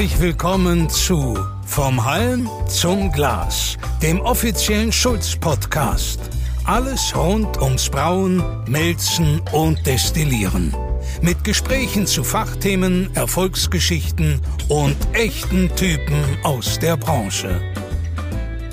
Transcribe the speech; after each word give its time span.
Herzlich 0.00 0.20
willkommen 0.22 0.88
zu 0.88 1.38
Vom 1.66 2.02
Halm 2.02 2.48
zum 2.68 3.12
Glas, 3.12 3.76
dem 4.02 4.18
offiziellen 4.22 4.90
Schulz-Podcast. 4.90 6.18
Alles 6.64 7.14
rund 7.14 7.60
ums 7.60 7.90
Brauen, 7.90 8.42
Melzen 8.66 9.42
und 9.52 9.86
Destillieren. 9.86 10.74
Mit 11.20 11.44
Gesprächen 11.44 12.06
zu 12.06 12.24
Fachthemen, 12.24 13.14
Erfolgsgeschichten 13.14 14.40
und 14.70 14.96
echten 15.12 15.68
Typen 15.76 16.24
aus 16.44 16.78
der 16.78 16.96
Branche. 16.96 17.60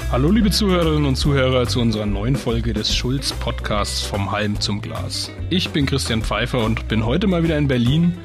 Hallo 0.10 0.32
liebe 0.32 0.50
Zuhörerinnen 0.50 1.08
und 1.08 1.18
Zuhörer 1.18 1.68
zu 1.68 1.82
unserer 1.82 2.06
neuen 2.06 2.38
Folge 2.38 2.72
des 2.72 2.96
Schulz 2.96 3.34
Podcasts 3.34 4.02
vom 4.02 4.32
Halm 4.32 4.62
zum 4.62 4.80
Glas. 4.80 5.30
Ich 5.50 5.72
bin 5.72 5.88
Christian 5.88 6.22
Pfeiffer 6.22 6.64
und 6.64 6.88
bin 6.88 7.06
heute 7.06 7.28
mal 7.28 7.44
wieder 7.44 7.58
in 7.58 7.68
Berlin 7.68 8.18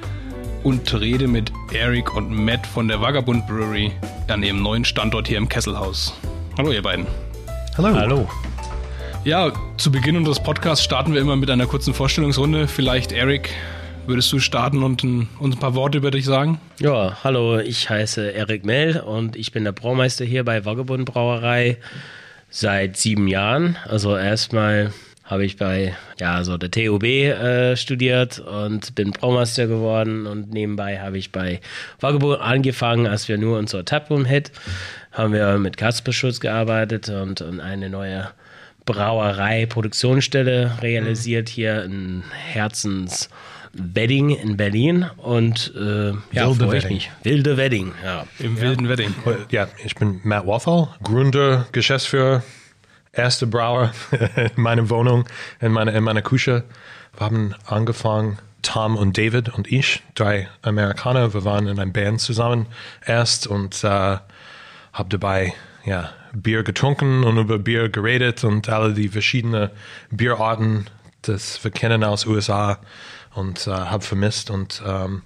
und 0.65 1.01
rede 1.01 1.29
mit 1.29 1.53
Eric 1.73 2.15
und 2.15 2.31
Matt 2.31 2.67
von 2.67 2.89
der 2.89 3.01
Vagabund 3.01 3.47
Brewery 3.47 3.93
an 4.29 4.43
ihrem 4.43 4.63
neuen 4.63 4.85
Standort 4.85 5.29
hier 5.29 5.39
im 5.39 5.49
Kesselhaus. 5.49 6.15
Hallo 6.57 6.73
ihr 6.73 6.83
beiden. 6.83 7.07
Hallo. 7.77 7.95
Hallo. 7.95 8.29
Ja, 9.25 9.53
zu 9.77 9.91
Beginn 9.93 10.17
unseres 10.17 10.43
Podcasts 10.43 10.85
starten 10.85 11.15
wir 11.15 11.21
immer 11.21 11.37
mit 11.37 11.51
einer 11.51 11.67
kurzen 11.67 11.95
Vorstellungsrunde. 11.95 12.69
Vielleicht 12.69 13.13
Eric, 13.13 13.51
Würdest 14.05 14.33
du 14.33 14.41
starten 14.41 14.83
und 14.83 15.05
ein, 15.05 15.29
uns 15.39 15.55
ein 15.55 15.61
paar 15.61 15.77
Worte 15.77 15.99
über 15.99 16.11
dich 16.11 16.25
sagen? 16.25 16.61
Ja, 16.81 17.19
hallo, 17.23 17.59
ich 17.61 17.89
heiße 17.89 18.33
Erik 18.33 18.65
Mell 18.65 18.99
und 18.99 19.37
ich 19.37 19.53
bin 19.53 19.63
der 19.63 19.71
Braumeister 19.71 20.25
hier 20.25 20.45
bei 20.45 20.65
Vagabund 20.65 21.05
Brauerei 21.05 21.79
seit 22.51 22.97
sieben 22.97 23.29
Jahren. 23.29 23.79
Also 23.87 24.17
erstmal 24.17 24.93
habe 25.25 25.45
ich 25.45 25.57
bei 25.57 25.95
ja, 26.19 26.45
so 26.45 26.57
der 26.59 26.71
TUB 26.71 27.05
äh, 27.05 27.77
studiert 27.77 28.39
und 28.41 28.95
bin 28.95 29.13
Braumeister 29.13 29.67
geworden 29.67 30.27
und 30.27 30.53
nebenbei 30.53 31.01
habe 31.01 31.19
ich 31.19 31.33
bei 31.33 31.61
Vagabund 32.01 32.41
angefangen, 32.41 33.07
als 33.07 33.29
wir 33.29 33.39
nur 33.39 33.59
unser 33.59 33.85
Taproom 33.85 34.25
hit, 34.25 34.53
haben 35.13 35.33
wir 35.33 35.59
mit 35.59 35.77
Kasperschutz 35.77 36.41
gearbeitet 36.41 37.09
und, 37.09 37.41
und 37.41 37.61
eine 37.61 37.89
neue 37.89 38.29
Brauerei 38.85 39.67
Produktionsstelle 39.67 40.79
realisiert 40.83 41.49
hier 41.49 41.85
in 41.85 42.25
Herzens 42.33 43.29
Wedding 43.75 44.31
in 44.31 44.57
Berlin 44.57 45.07
und 45.17 45.73
äh, 45.77 46.11
ja, 46.33 46.49
Wilde 46.49 46.71
Wedding. 46.71 46.95
Mich. 46.95 47.11
Wilde 47.23 47.57
Wedding, 47.57 47.93
ja. 48.05 48.27
Im 48.39 48.57
ja. 48.57 48.63
wilden 48.63 48.89
Wedding. 48.89 49.15
Ja, 49.51 49.69
ich 49.85 49.95
bin 49.95 50.21
Matt 50.25 50.47
Waffel, 50.47 50.89
Gründer, 51.03 51.67
Geschäftsführer, 51.73 52.43
erster 53.13 53.47
Brauer 53.47 53.93
in 54.37 54.63
meiner 54.63 54.89
Wohnung, 54.91 55.27
in 55.61 55.73
meiner, 55.73 55.93
in 55.95 56.05
meiner 56.05 56.23
Küche. 56.23 56.65
Wir 57.17 57.27
haben 57.27 57.55
angefangen, 57.67 58.39
Tom 58.63 58.97
und 58.97 59.19
David 59.19 59.51
und 59.51 59.71
ich, 59.71 60.03
drei 60.15 60.49
Amerikaner, 60.63 61.35
wir 61.35 61.45
waren 61.45 61.67
in 61.67 61.79
einer 61.79 61.91
Band 61.91 62.21
zusammen 62.21 62.67
erst 63.05 63.47
und 63.47 63.85
äh, 63.85 63.89
habe 63.89 65.09
dabei 65.09 65.53
ja, 65.85 66.11
Bier 66.33 66.63
getrunken 66.63 67.25
und 67.25 67.37
über 67.37 67.59
Bier 67.59 67.89
geredet 67.89 68.45
und 68.45 68.69
alle 68.69 68.95
die 68.95 69.09
verschiedenen 69.09 69.71
Bierarten, 70.11 70.87
das 71.23 71.63
wir 71.63 71.71
kennen 71.71 72.05
aus 72.05 72.25
USA 72.25 72.79
und 73.35 73.67
äh, 73.67 73.73
habe 73.73 74.05
vermisst. 74.05 74.49
Und 74.51 74.83
ähm, 74.87 75.23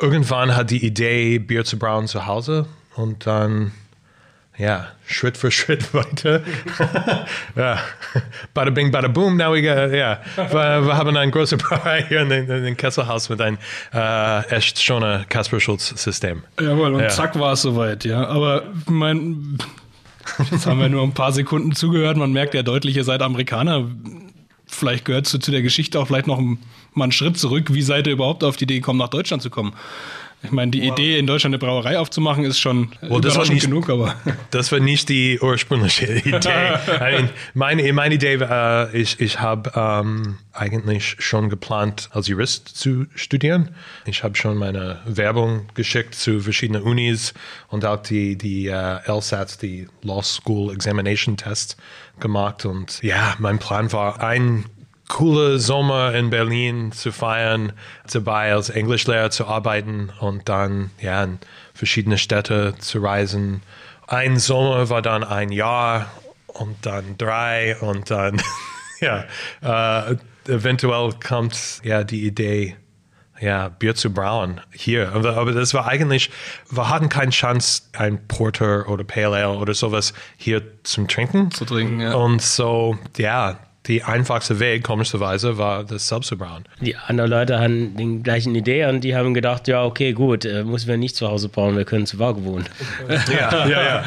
irgendwann 0.00 0.56
hat 0.56 0.70
die 0.70 0.86
Idee, 0.86 1.38
Bier 1.38 1.64
zu 1.64 1.78
brauen 1.78 2.06
zu 2.06 2.26
Hause 2.26 2.66
und 2.94 3.26
dann 3.26 3.72
ja, 4.56 4.88
Schritt 5.06 5.36
für 5.36 5.50
Schritt 5.50 5.92
weiter. 5.94 6.42
ja, 7.56 7.80
bada 8.52 8.70
bing, 8.70 8.90
bada 8.90 9.08
boom, 9.08 9.36
now 9.36 9.52
we 9.52 9.62
got, 9.62 9.92
ja. 9.92 10.20
Wir, 10.36 10.86
wir 10.86 10.96
haben 10.96 11.16
ein 11.16 11.30
großes 11.30 11.58
Brauerei 11.58 12.04
hier 12.08 12.20
in 12.20 12.28
dem 12.28 12.76
Kesselhaus 12.76 13.28
mit 13.28 13.40
einem 13.40 13.58
äh, 13.92 14.46
echt 14.48 14.78
schönen 14.80 15.28
Kasper-Schulz-System. 15.28 16.44
Jawohl, 16.60 16.94
und 16.94 17.00
ja. 17.00 17.08
zack 17.08 17.38
war 17.38 17.52
es 17.52 17.62
soweit, 17.62 18.04
ja. 18.04 18.26
Aber 18.26 18.62
mein, 18.86 19.58
jetzt 20.50 20.66
haben 20.66 20.80
wir 20.80 20.88
nur 20.88 21.02
ein 21.02 21.14
paar 21.14 21.32
Sekunden 21.32 21.74
zugehört, 21.74 22.16
man 22.16 22.32
merkt 22.32 22.54
ja 22.54 22.62
deutlich, 22.62 22.96
ihr 22.96 23.04
seid 23.04 23.22
Amerikaner. 23.22 23.90
Vielleicht 24.66 25.04
gehört 25.04 25.26
zu, 25.26 25.38
zu 25.38 25.50
der 25.50 25.62
Geschichte 25.62 26.00
auch 26.00 26.06
vielleicht 26.06 26.26
noch 26.26 26.40
mal 26.40 27.04
einen 27.04 27.12
Schritt 27.12 27.38
zurück. 27.38 27.72
Wie 27.72 27.82
seid 27.82 28.06
ihr 28.06 28.12
überhaupt 28.12 28.42
auf 28.42 28.56
die 28.56 28.64
Idee 28.64 28.76
gekommen, 28.76 28.98
nach 28.98 29.08
Deutschland 29.08 29.42
zu 29.42 29.50
kommen? 29.50 29.74
Ich 30.44 30.50
meine, 30.50 30.70
die 30.70 30.82
wow. 30.82 30.92
Idee, 30.92 31.18
in 31.18 31.26
Deutschland 31.26 31.54
eine 31.54 31.58
Brauerei 31.58 31.98
aufzumachen, 31.98 32.44
ist 32.44 32.60
schon 32.60 32.92
well, 33.00 33.20
das 33.20 33.36
war 33.36 33.48
nicht, 33.48 33.64
genug, 33.64 33.88
aber. 33.88 34.14
Das 34.50 34.70
war 34.70 34.78
nicht 34.78 35.08
die 35.08 35.40
ursprüngliche 35.40 36.06
Idee. 36.24 36.78
I 36.86 37.12
mean, 37.16 37.30
meine, 37.54 37.92
meine 37.92 38.14
Idee 38.14 38.40
war, 38.40 38.88
uh, 38.88 38.96
ich, 38.96 39.20
ich 39.20 39.40
habe 39.40 39.70
um, 39.70 40.22
ähm, 40.24 40.38
eigentlich 40.52 41.16
schon 41.18 41.48
geplant, 41.48 42.10
als 42.12 42.28
Jurist 42.28 42.68
zu 42.68 43.06
studieren. 43.14 43.70
Ich 44.04 44.22
habe 44.22 44.36
schon 44.36 44.56
meine 44.56 45.00
Werbung 45.06 45.66
geschickt 45.74 46.14
zu 46.14 46.40
verschiedenen 46.40 46.82
Unis 46.82 47.34
und 47.68 47.84
auch 47.84 48.02
die, 48.02 48.36
die 48.36 48.68
uh, 48.68 48.98
LSATs, 49.06 49.58
die 49.58 49.88
Law 50.02 50.22
School 50.22 50.72
Examination 50.72 51.36
Test 51.36 51.76
gemacht. 52.20 52.66
Und 52.66 53.02
ja, 53.02 53.34
mein 53.38 53.58
Plan 53.58 53.92
war, 53.92 54.22
ein 54.22 54.66
coole 55.08 55.58
Sommer 55.58 56.14
in 56.14 56.30
Berlin 56.30 56.92
zu 56.92 57.12
feiern, 57.12 57.72
dabei 58.10 58.52
als 58.54 58.70
Englischlehrer 58.70 59.30
zu 59.30 59.46
arbeiten 59.46 60.10
und 60.20 60.48
dann 60.48 60.90
ja, 61.00 61.22
in 61.24 61.38
verschiedene 61.74 62.18
Städte 62.18 62.74
zu 62.78 63.00
reisen. 63.00 63.62
Ein 64.06 64.38
Sommer 64.38 64.88
war 64.88 65.02
dann 65.02 65.24
ein 65.24 65.50
Jahr 65.50 66.10
und 66.46 66.86
dann 66.86 67.16
drei 67.18 67.76
und 67.80 68.10
dann, 68.10 68.40
ja, 69.00 69.24
äh, 69.62 70.16
eventuell 70.46 71.12
kommt 71.26 71.80
ja 71.82 72.04
die 72.04 72.26
Idee, 72.26 72.76
ja, 73.40 73.68
Bier 73.68 73.94
zu 73.94 74.12
brauen 74.12 74.60
hier. 74.72 75.12
Aber, 75.12 75.36
aber, 75.36 75.52
das 75.52 75.74
war 75.74 75.86
eigentlich, 75.86 76.30
wir 76.70 76.88
hatten 76.88 77.08
keine 77.08 77.30
Chance, 77.30 77.82
ein 77.92 78.26
Porter 78.28 78.88
oder 78.88 79.04
Pale 79.04 79.36
Ale 79.36 79.58
oder 79.58 79.74
sowas 79.74 80.14
hier 80.36 80.62
zum 80.84 81.08
Trinken. 81.08 81.50
Zu 81.50 81.64
trinken, 81.64 82.00
ja. 82.00 82.14
Und 82.14 82.40
so, 82.40 82.96
ja, 83.18 83.58
die 83.86 84.02
einfachste 84.02 84.60
Weg, 84.60 84.82
komischerweise, 84.82 85.58
war 85.58 85.84
das 85.84 86.08
Subsubrauen. 86.08 86.64
Die 86.80 86.96
anderen 86.96 87.30
Leute 87.30 87.58
hatten 87.58 87.96
die 87.96 88.22
gleichen 88.22 88.54
Idee 88.54 88.86
und 88.86 89.02
die 89.02 89.14
haben 89.14 89.34
gedacht, 89.34 89.68
ja, 89.68 89.84
okay, 89.84 90.12
gut, 90.12 90.44
äh, 90.44 90.64
müssen 90.64 90.88
wir 90.88 90.96
nicht 90.96 91.16
zu 91.16 91.28
Hause 91.28 91.48
bauen, 91.48 91.76
wir 91.76 91.84
können 91.84 92.06
zu 92.06 92.18
Waage 92.18 92.44
wohnen. 92.44 92.66
ja, 93.08 93.66
ja, 93.66 93.82
ja. 93.82 94.04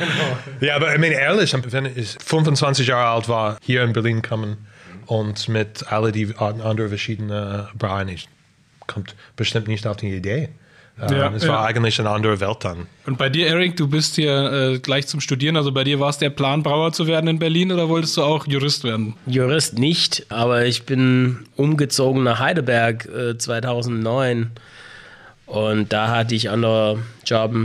Ja, 0.61 0.75
aber 0.75 0.93
ich 0.93 0.99
meine, 0.99 1.15
ehrlich, 1.15 1.53
wenn 1.71 1.85
ich 1.85 2.17
25 2.23 2.87
Jahre 2.87 3.09
alt 3.09 3.29
war, 3.29 3.57
hier 3.61 3.83
in 3.83 3.93
Berlin 3.93 4.21
kommen 4.21 4.57
und 5.05 5.47
mit 5.47 5.91
all 5.91 6.11
die 6.11 6.33
anderen 6.37 6.89
verschiedenen 6.89 7.67
Brauereien, 7.77 8.09
ich 8.09 8.27
kommt 8.87 9.15
bestimmt 9.35 9.67
nicht 9.67 9.85
auf 9.85 9.97
die 9.97 10.15
Idee. 10.15 10.49
Ja, 10.99 11.31
es 11.31 11.47
war 11.47 11.55
ja. 11.55 11.63
eigentlich 11.65 11.99
eine 11.99 12.09
andere 12.09 12.39
Welt 12.39 12.57
dann. 12.61 12.87
Und 13.05 13.17
bei 13.17 13.29
dir, 13.29 13.47
Eric, 13.47 13.77
du 13.77 13.87
bist 13.87 14.15
hier 14.15 14.51
äh, 14.51 14.79
gleich 14.79 15.05
zum 15.07 15.21
Studieren. 15.21 15.55
Also 15.55 15.71
bei 15.71 15.83
dir 15.83 15.99
war 15.99 16.09
es 16.09 16.17
der 16.17 16.31
Plan, 16.31 16.63
Brauer 16.63 16.91
zu 16.91 17.05
werden 17.05 17.27
in 17.27 17.37
Berlin 17.37 17.71
oder 17.71 17.87
wolltest 17.87 18.17
du 18.17 18.23
auch 18.23 18.47
Jurist 18.47 18.83
werden? 18.83 19.13
Jurist 19.27 19.77
nicht, 19.77 20.25
aber 20.29 20.65
ich 20.65 20.83
bin 20.83 21.45
umgezogen 21.55 22.23
nach 22.23 22.39
Heidelberg 22.39 23.05
äh, 23.05 23.37
2009 23.37 24.51
und 25.45 25.93
da 25.93 26.09
hatte 26.09 26.33
ich 26.33 26.49
andere 26.49 26.99
Jobs 27.25 27.55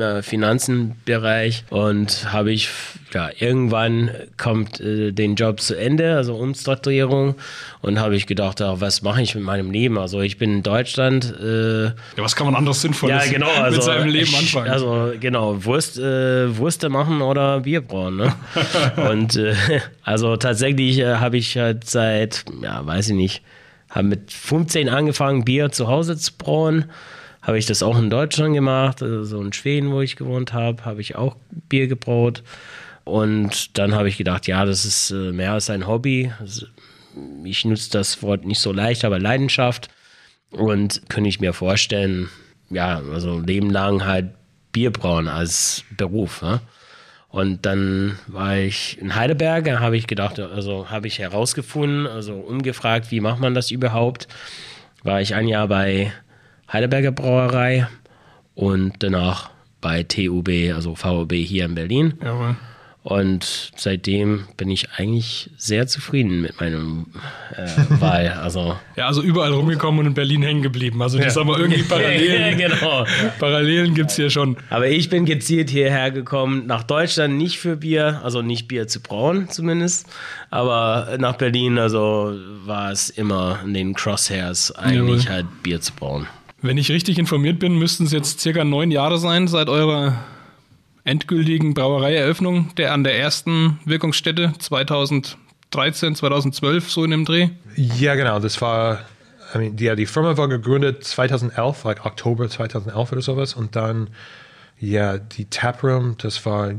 äh, 0.00 0.22
Finanzenbereich 0.22 1.64
und 1.70 2.32
habe 2.32 2.52
ich, 2.52 2.68
ja, 3.12 3.30
irgendwann 3.38 4.10
kommt 4.36 4.80
äh, 4.80 5.12
den 5.12 5.34
Job 5.36 5.60
zu 5.60 5.76
Ende, 5.76 6.16
also 6.16 6.34
Umstrukturierung 6.34 7.36
und 7.80 8.00
habe 8.00 8.16
ich 8.16 8.26
gedacht, 8.26 8.60
ach, 8.60 8.80
was 8.80 9.02
mache 9.02 9.22
ich 9.22 9.34
mit 9.34 9.44
meinem 9.44 9.70
Leben? 9.70 9.98
Also 9.98 10.20
ich 10.20 10.38
bin 10.38 10.54
in 10.54 10.62
Deutschland. 10.62 11.34
Äh, 11.40 11.84
ja, 11.84 11.94
was 12.16 12.34
kann 12.36 12.46
man 12.46 12.54
anderes 12.54 12.82
Sinnvolles 12.82 13.26
ja, 13.26 13.32
genau, 13.32 13.50
also, 13.50 13.76
mit 13.76 13.82
seinem 13.84 14.08
Leben 14.08 14.34
anfangen? 14.34 14.70
Also 14.70 15.12
genau, 15.20 15.64
Wurst, 15.64 15.98
äh, 15.98 16.56
Wurste 16.56 16.88
machen 16.88 17.22
oder 17.22 17.60
Bier 17.60 17.80
brauen. 17.80 18.16
Ne? 18.16 18.34
und 19.10 19.36
äh, 19.36 19.54
also 20.02 20.36
tatsächlich 20.36 21.02
habe 21.02 21.36
ich 21.36 21.56
halt 21.56 21.88
seit, 21.88 22.44
ja, 22.62 22.84
weiß 22.84 23.10
ich 23.10 23.14
nicht, 23.14 23.42
habe 23.90 24.08
mit 24.08 24.32
15 24.32 24.88
angefangen, 24.88 25.44
Bier 25.44 25.70
zu 25.70 25.86
Hause 25.86 26.16
zu 26.16 26.32
brauen 26.36 26.86
habe 27.44 27.58
ich 27.58 27.66
das 27.66 27.82
auch 27.82 27.98
in 27.98 28.10
Deutschland 28.10 28.54
gemacht, 28.54 29.02
also 29.02 29.22
so 29.22 29.40
in 29.40 29.52
Schweden, 29.52 29.92
wo 29.92 30.00
ich 30.00 30.16
gewohnt 30.16 30.52
habe, 30.52 30.84
habe 30.84 31.00
ich 31.00 31.14
auch 31.14 31.36
Bier 31.68 31.86
gebraut. 31.86 32.42
Und 33.04 33.78
dann 33.78 33.94
habe 33.94 34.08
ich 34.08 34.16
gedacht, 34.16 34.46
ja, 34.46 34.64
das 34.64 34.86
ist 34.86 35.10
äh, 35.10 35.30
mehr 35.30 35.52
als 35.52 35.68
ein 35.68 35.86
Hobby. 35.86 36.32
Ich 37.44 37.64
nutze 37.66 37.90
das 37.90 38.22
Wort 38.22 38.46
nicht 38.46 38.60
so 38.60 38.72
leicht, 38.72 39.04
aber 39.04 39.18
Leidenschaft. 39.18 39.88
Und 40.50 41.02
könnte 41.10 41.28
ich 41.28 41.40
mir 41.40 41.52
vorstellen, 41.52 42.30
ja, 42.70 43.02
also 43.12 43.40
Leben 43.40 43.68
lang 43.68 44.06
halt 44.06 44.30
Bier 44.72 44.90
brauen 44.90 45.28
als 45.28 45.84
Beruf. 45.96 46.40
Ne? 46.40 46.60
Und 47.28 47.66
dann 47.66 48.18
war 48.26 48.56
ich 48.56 48.98
in 48.98 49.14
Heidelberg, 49.14 49.64
da 49.66 49.80
habe 49.80 49.98
ich 49.98 50.06
gedacht, 50.06 50.40
also 50.40 50.88
habe 50.88 51.08
ich 51.08 51.18
herausgefunden, 51.18 52.06
also 52.06 52.34
umgefragt, 52.34 53.10
wie 53.10 53.20
macht 53.20 53.40
man 53.40 53.54
das 53.54 53.70
überhaupt? 53.70 54.28
War 55.02 55.20
ich 55.20 55.34
ein 55.34 55.48
Jahr 55.48 55.68
bei 55.68 56.12
Heidelberger 56.72 57.12
Brauerei 57.12 57.86
und 58.54 58.94
danach 59.00 59.50
bei 59.80 60.02
TUB, 60.02 60.48
also 60.74 60.94
VUB 60.94 61.32
hier 61.32 61.66
in 61.66 61.74
Berlin. 61.74 62.14
Jawohl. 62.22 62.56
Und 63.04 63.70
seitdem 63.76 64.46
bin 64.56 64.70
ich 64.70 64.92
eigentlich 64.96 65.50
sehr 65.58 65.86
zufrieden 65.86 66.40
mit 66.40 66.58
meinem 66.58 67.04
äh, 67.54 68.00
Wahl. 68.00 68.38
Also 68.44 68.78
Ja, 68.96 69.06
also 69.08 69.20
überall 69.20 69.52
rumgekommen 69.52 70.00
und 70.00 70.06
in 70.06 70.14
Berlin 70.14 70.42
hängen 70.42 70.62
geblieben. 70.62 71.02
Also 71.02 71.18
das 71.18 71.36
haben 71.36 71.48
wir 71.48 71.58
irgendwie 71.58 71.82
Parallelen. 71.88 72.56
genau. 72.58 73.04
Parallelen 73.38 73.94
gibt 73.94 74.08
es 74.08 74.16
hier 74.16 74.30
schon. 74.30 74.56
Aber 74.70 74.88
ich 74.88 75.10
bin 75.10 75.26
gezielt 75.26 75.68
hierher 75.68 76.10
gekommen, 76.12 76.64
nach 76.66 76.82
Deutschland 76.82 77.36
nicht 77.36 77.58
für 77.58 77.76
Bier, 77.76 78.22
also 78.24 78.40
nicht 78.40 78.68
Bier 78.68 78.88
zu 78.88 79.00
brauen 79.00 79.50
zumindest, 79.50 80.08
aber 80.50 81.16
nach 81.18 81.36
Berlin, 81.36 81.78
also 81.78 82.34
war 82.64 82.90
es 82.90 83.10
immer 83.10 83.60
in 83.66 83.74
den 83.74 83.92
Crosshairs 83.94 84.72
eigentlich 84.72 85.24
Jawohl. 85.24 85.34
halt 85.34 85.62
Bier 85.62 85.80
zu 85.82 85.92
brauen. 85.92 86.26
Wenn 86.64 86.78
ich 86.78 86.90
richtig 86.90 87.18
informiert 87.18 87.58
bin, 87.58 87.78
müssten 87.78 88.06
es 88.06 88.12
jetzt 88.12 88.40
circa 88.40 88.64
neun 88.64 88.90
Jahre 88.90 89.18
sein 89.18 89.48
seit 89.48 89.68
eurer 89.68 90.24
endgültigen 91.04 91.74
Brauereieröffnung 91.74 92.74
der 92.76 92.94
an 92.94 93.04
der 93.04 93.18
ersten 93.18 93.80
Wirkungsstätte 93.84 94.54
2013, 94.58 96.14
2012 96.14 96.90
so 96.90 97.04
in 97.04 97.10
dem 97.10 97.26
Dreh. 97.26 97.50
Ja, 97.76 98.14
genau. 98.14 98.40
Das 98.40 98.62
war, 98.62 99.00
I 99.54 99.58
mean, 99.58 99.76
ja, 99.76 99.94
die 99.94 100.06
Firma 100.06 100.38
war 100.38 100.48
gegründet 100.48 101.04
2011, 101.04 101.84
like 101.84 102.06
Oktober 102.06 102.48
2011 102.48 103.12
oder 103.12 103.20
sowas. 103.20 103.52
Und 103.52 103.76
dann, 103.76 104.08
ja, 104.80 105.18
die 105.18 105.44
Taproom, 105.44 106.16
das 106.16 106.46
war 106.46 106.72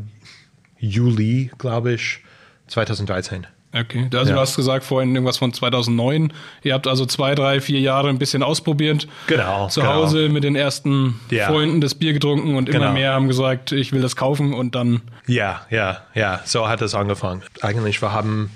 Juli, 0.80 1.52
glaube 1.60 1.94
ich, 1.94 2.24
2013. 2.70 3.46
Okay, 3.78 4.08
also 4.14 4.30
Ja. 4.30 4.36
du 4.36 4.40
hast 4.42 4.56
gesagt 4.56 4.86
vorhin 4.86 5.14
irgendwas 5.14 5.38
von 5.38 5.52
2009. 5.54 6.32
Ihr 6.64 6.74
habt 6.74 6.88
also 6.88 7.06
zwei, 7.06 7.36
drei, 7.36 7.60
vier 7.60 7.80
Jahre 7.82 8.08
ein 8.10 8.18
bisschen 8.18 8.42
ausprobiert. 8.42 9.08
Genau, 9.28 9.68
Zu 9.68 9.82
genau. 9.82 9.94
Hause 9.94 10.30
mit 10.30 10.44
den 10.46 10.56
ersten 10.56 11.20
Ja. 11.30 11.48
Freunden 11.48 11.82
das 11.82 11.94
Bier 11.96 12.14
getrunken 12.14 12.56
und 12.56 12.70
immer 12.70 12.80
Genau. 12.80 12.94
mehr 12.94 13.14
haben 13.14 13.28
gesagt, 13.28 13.72
ich 13.74 13.92
will 13.92 14.02
das 14.02 14.16
kaufen 14.16 14.54
und 14.54 14.76
dann 14.76 15.02
Ja, 15.28 15.66
ja, 15.70 15.98
ja, 16.14 16.40
so 16.46 16.68
hat 16.70 16.82
es 16.82 16.96
angefangen. 16.96 17.42
Eigentlich, 17.62 18.02
wir 18.02 18.14
haben 18.14 18.50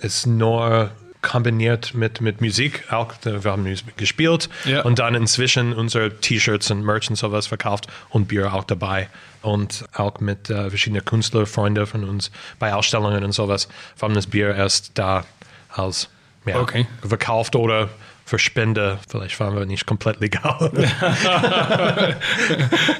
es 0.00 0.24
nur 0.26 0.90
kombiniert 1.22 1.94
mit, 1.94 2.20
mit 2.20 2.40
Musik, 2.40 2.84
auch 2.92 3.12
äh, 3.24 3.42
wir 3.44 3.50
haben 3.52 3.62
Musik 3.64 3.96
gespielt 3.96 4.48
Ja. 4.64 4.82
und 4.82 4.98
dann 4.98 5.14
inzwischen 5.14 5.72
unsere 5.72 6.18
T-Shirts 6.20 6.70
und 6.70 6.84
Merch 6.84 7.10
und 7.10 7.16
sowas 7.16 7.46
verkauft 7.46 7.86
und 8.10 8.28
Bier 8.28 8.52
auch 8.54 8.64
dabei 8.64 9.08
und 9.42 9.84
auch 9.94 10.20
mit 10.20 10.48
äh, 10.50 10.68
verschiedenen 10.70 11.04
Künstlern, 11.04 11.46
Freunde 11.46 11.86
von 11.86 12.04
uns 12.04 12.30
bei 12.58 12.72
Ausstellungen 12.74 13.24
und 13.24 13.32
sowas. 13.32 13.68
Wir 13.96 14.02
haben 14.08 14.14
das 14.14 14.26
Bier 14.26 14.54
erst 14.54 14.92
da 14.94 15.24
als 15.70 16.08
ja, 16.46 16.60
Okay. 16.60 16.86
verkauft 17.06 17.56
oder 17.56 17.88
für 18.28 18.38
Spende. 18.38 18.98
Vielleicht 19.08 19.40
waren 19.40 19.56
wir 19.56 19.64
nicht 19.64 19.86
komplett 19.86 20.20
legal. 20.20 20.70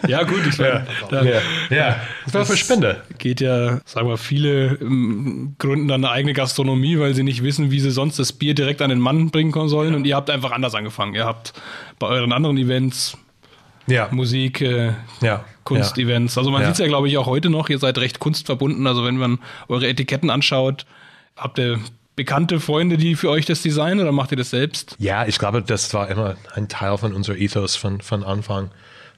Ja, 0.08 0.22
gut, 0.22 0.40
ich 0.48 0.58
meine, 0.58 0.86
da 1.10 1.22
ja, 1.70 1.96
das 2.24 2.34
war 2.34 2.46
für 2.46 2.56
Spende. 2.56 3.02
geht 3.18 3.40
ja, 3.40 3.80
sagen 3.84 4.08
wir, 4.08 4.16
viele 4.16 4.78
ähm, 4.80 5.54
gründen 5.58 5.88
dann 5.88 6.04
eine 6.04 6.12
eigene 6.12 6.32
Gastronomie, 6.32 6.98
weil 6.98 7.14
sie 7.14 7.22
nicht 7.22 7.42
wissen, 7.42 7.70
wie 7.70 7.80
sie 7.80 7.90
sonst 7.90 8.18
das 8.18 8.32
Bier 8.32 8.54
direkt 8.54 8.80
an 8.82 8.90
den 8.90 9.00
Mann 9.00 9.30
bringen 9.30 9.52
sollen. 9.68 9.94
Und 9.94 10.06
ihr 10.06 10.16
habt 10.16 10.30
einfach 10.30 10.50
anders 10.52 10.74
angefangen. 10.74 11.14
Ihr 11.14 11.24
habt 11.26 11.52
bei 11.98 12.06
euren 12.06 12.32
anderen 12.32 12.56
Events 12.56 13.16
Ja, 13.86 14.08
Musik, 14.10 14.60
äh, 14.60 14.92
ja. 15.20 15.44
Kunstevents. 15.64 16.38
Also 16.38 16.50
man 16.50 16.62
Ja. 16.62 16.68
sieht 16.68 16.74
es 16.74 16.78
ja, 16.80 16.86
glaube 16.86 17.08
ich, 17.08 17.18
auch 17.18 17.26
heute 17.26 17.50
noch. 17.50 17.68
Ihr 17.68 17.78
seid 17.78 17.98
recht 17.98 18.18
kunstverbunden. 18.18 18.86
Also 18.86 19.04
wenn 19.04 19.16
man 19.16 19.38
eure 19.68 19.86
Etiketten 19.88 20.30
anschaut, 20.30 20.86
habt 21.36 21.58
ihr 21.58 21.78
bekannte 22.18 22.58
Freunde, 22.58 22.96
die 22.96 23.14
für 23.14 23.30
euch 23.30 23.46
das 23.46 23.62
designen 23.62 24.00
oder 24.00 24.10
macht 24.10 24.32
ihr 24.32 24.36
das 24.36 24.50
selbst? 24.50 24.96
Ja, 24.98 25.24
ich 25.24 25.38
glaube, 25.38 25.62
das 25.62 25.94
war 25.94 26.08
immer 26.08 26.36
ein 26.52 26.68
Teil 26.68 26.98
von 26.98 27.14
unserer 27.14 27.36
Ethos 27.36 27.76
von, 27.76 28.00
von 28.00 28.24
Anfang, 28.24 28.72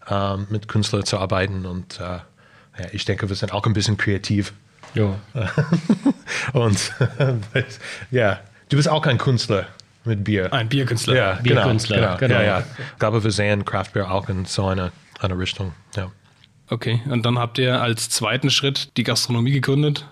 ähm, 0.09 0.47
mit 0.51 0.69
Künstlern 0.69 1.07
zu 1.07 1.19
arbeiten. 1.19 1.65
Und 1.65 1.99
äh, 1.99 2.03
ja, 2.03 2.87
ich 2.93 3.07
denke, 3.07 3.31
wir 3.31 3.37
sind 3.37 3.55
auch 3.55 3.65
ein 3.65 3.73
bisschen 3.73 3.97
kreativ. 3.97 4.53
Ja. 4.93 5.19
Und 6.53 6.93
ja, 8.11 8.41
du 8.69 8.77
bist 8.77 8.89
auch 8.91 9.01
kein 9.01 9.17
Künstler 9.17 9.67
mit 10.05 10.25
Bier. 10.25 10.53
Ein 10.53 10.69
Bierkünstler. 10.69 11.17
ja, 11.17 11.33
Bierkünstler, 11.43 11.97
genau, 11.97 12.17
genau. 12.19 12.35
genau. 12.35 12.41
Ja, 12.41 12.59
ja. 12.59 12.65
Ich 12.93 12.99
glaube, 12.99 13.25
wir 13.25 13.31
sehen 13.31 13.65
Craft 13.65 13.93
Beer 13.95 14.11
auch 14.11 14.29
in 14.29 14.45
so 14.45 14.67
einer 14.67 14.93
eine 15.21 15.39
Richtung. 15.39 15.73
Ja. 15.97 16.13
Okay, 16.69 17.01
und 17.09 17.25
dann 17.25 17.39
habt 17.39 17.59
ihr 17.59 17.81
als 17.81 18.11
zweiten 18.11 18.51
Schritt 18.51 18.97
die 18.97 19.05
Gastronomie 19.05 19.53
gegründet. 19.53 20.07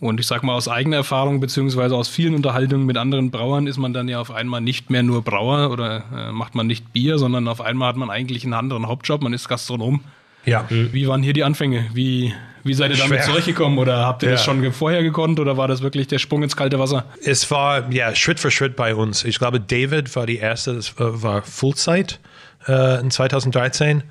Und 0.00 0.18
ich 0.20 0.26
sag 0.26 0.42
mal, 0.42 0.54
aus 0.54 0.68
eigener 0.68 0.96
Erfahrung 0.96 1.40
beziehungsweise 1.40 1.94
aus 1.96 2.08
vielen 2.08 2.34
Unterhaltungen 2.34 2.86
mit 2.86 2.96
anderen 2.96 3.30
Brauern 3.30 3.66
ist 3.66 3.78
man 3.78 3.92
dann 3.92 4.08
ja 4.08 4.20
auf 4.20 4.30
einmal 4.30 4.60
nicht 4.60 4.90
mehr 4.90 5.02
nur 5.02 5.22
Brauer 5.22 5.70
oder 5.70 6.04
äh, 6.14 6.32
macht 6.32 6.54
man 6.54 6.66
nicht 6.66 6.92
Bier, 6.92 7.18
sondern 7.18 7.46
auf 7.48 7.60
einmal 7.60 7.88
hat 7.88 7.96
man 7.96 8.10
eigentlich 8.10 8.44
einen 8.44 8.54
anderen 8.54 8.86
Hauptjob, 8.88 9.22
man 9.22 9.32
ist 9.32 9.48
Gastronom. 9.48 10.00
ja. 10.44 10.64
Wie 10.68 11.06
waren 11.06 11.22
hier 11.22 11.32
die 11.32 11.44
Anfänge? 11.44 11.86
Wie, 11.94 12.34
wie 12.64 12.74
seid 12.74 12.90
ihr 12.90 12.96
damit 12.96 13.18
Schwer. 13.20 13.26
zurechtgekommen? 13.26 13.78
Oder 13.78 14.04
habt 14.06 14.22
ihr 14.24 14.30
das 14.30 14.40
Ja. 14.40 14.52
schon 14.52 14.60
ge- 14.60 14.72
vorher 14.72 15.02
gekonnt 15.02 15.38
oder 15.40 15.56
war 15.56 15.68
das 15.68 15.82
wirklich 15.82 16.06
der 16.08 16.18
Sprung 16.18 16.42
ins 16.42 16.56
kalte 16.56 16.78
Wasser? 16.78 17.04
Es 17.24 17.50
war 17.50 17.90
ja 17.92 18.14
Schritt 18.14 18.40
für 18.40 18.50
Schritt 18.50 18.74
bei 18.76 18.94
uns. 18.94 19.24
Ich 19.24 19.38
glaube, 19.38 19.60
David 19.60 20.14
war 20.16 20.26
die 20.26 20.36
erste, 20.36 20.74
das 20.74 20.90
äh, 20.90 21.22
war 21.22 21.42
Fullzeit 21.42 22.18
äh, 22.66 23.00
in 23.00 23.10
2013. 23.10 24.02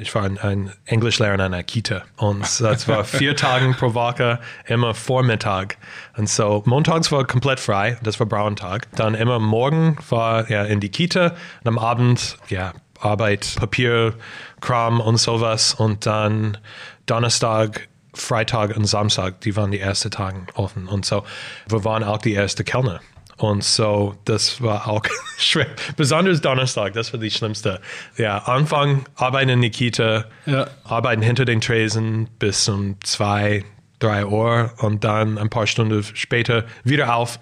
Ich 0.00 0.14
war 0.14 0.24
ein, 0.24 0.38
ein 0.38 0.72
Englischlehrer 0.84 1.34
in 1.34 1.40
einer 1.40 1.62
Kita 1.62 2.02
und 2.16 2.42
das 2.60 2.88
war 2.88 3.04
vier 3.04 3.36
Tage 3.36 3.72
pro 3.72 3.94
Woche, 3.94 4.40
immer 4.66 4.94
Vormittag. 4.94 5.78
Und 6.16 6.28
so 6.28 6.62
montags 6.66 7.10
war 7.12 7.24
komplett 7.24 7.60
frei, 7.60 7.98
das 8.02 8.18
war 8.20 8.26
Brauentag. 8.26 8.88
Dann 8.96 9.14
immer 9.14 9.38
morgen 9.38 9.96
war 10.08 10.48
er 10.50 10.66
in 10.66 10.80
die 10.80 10.90
Kita 10.90 11.34
und 11.64 11.68
am 11.68 11.78
Abend, 11.78 12.38
ja, 12.48 12.72
Arbeit, 13.00 13.56
Papier, 13.56 14.14
Kram 14.60 15.00
und 15.00 15.18
sowas. 15.18 15.74
Und 15.74 16.06
dann 16.06 16.58
Donnerstag, 17.06 17.88
Freitag 18.14 18.76
und 18.76 18.86
Samstag, 18.86 19.40
die 19.42 19.56
waren 19.56 19.70
die 19.70 19.80
ersten 19.80 20.10
Tage 20.10 20.46
offen. 20.54 20.88
Und 20.88 21.04
so, 21.04 21.24
wir 21.68 21.84
waren 21.84 22.02
auch 22.02 22.18
die 22.18 22.32
erste 22.32 22.64
Kellner. 22.64 23.00
Und 23.38 23.62
so, 23.64 24.14
das 24.24 24.62
war 24.62 24.88
auch 24.88 25.02
schwer. 25.38 25.66
Besonders 25.96 26.40
Donnerstag, 26.40 26.94
das 26.94 27.12
war 27.12 27.20
die 27.20 27.30
schlimmste. 27.30 27.80
Ja, 28.16 28.38
Anfang 28.38 29.04
arbeiten 29.14 29.50
in 29.50 29.62
die 29.62 29.70
Kita, 29.70 30.24
Ja. 30.46 30.68
arbeiten 30.84 31.20
hinter 31.22 31.44
den 31.44 31.60
Tresen 31.60 32.28
bis 32.38 32.66
um 32.68 32.96
zwei, 33.02 33.64
drei 33.98 34.24
Uhr 34.24 34.72
und 34.78 35.04
dann 35.04 35.36
ein 35.36 35.50
paar 35.50 35.66
Stunden 35.66 36.02
später 36.14 36.64
wieder 36.84 37.14
auf 37.14 37.38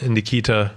in 0.00 0.14
die 0.16 0.22
Kita, 0.22 0.72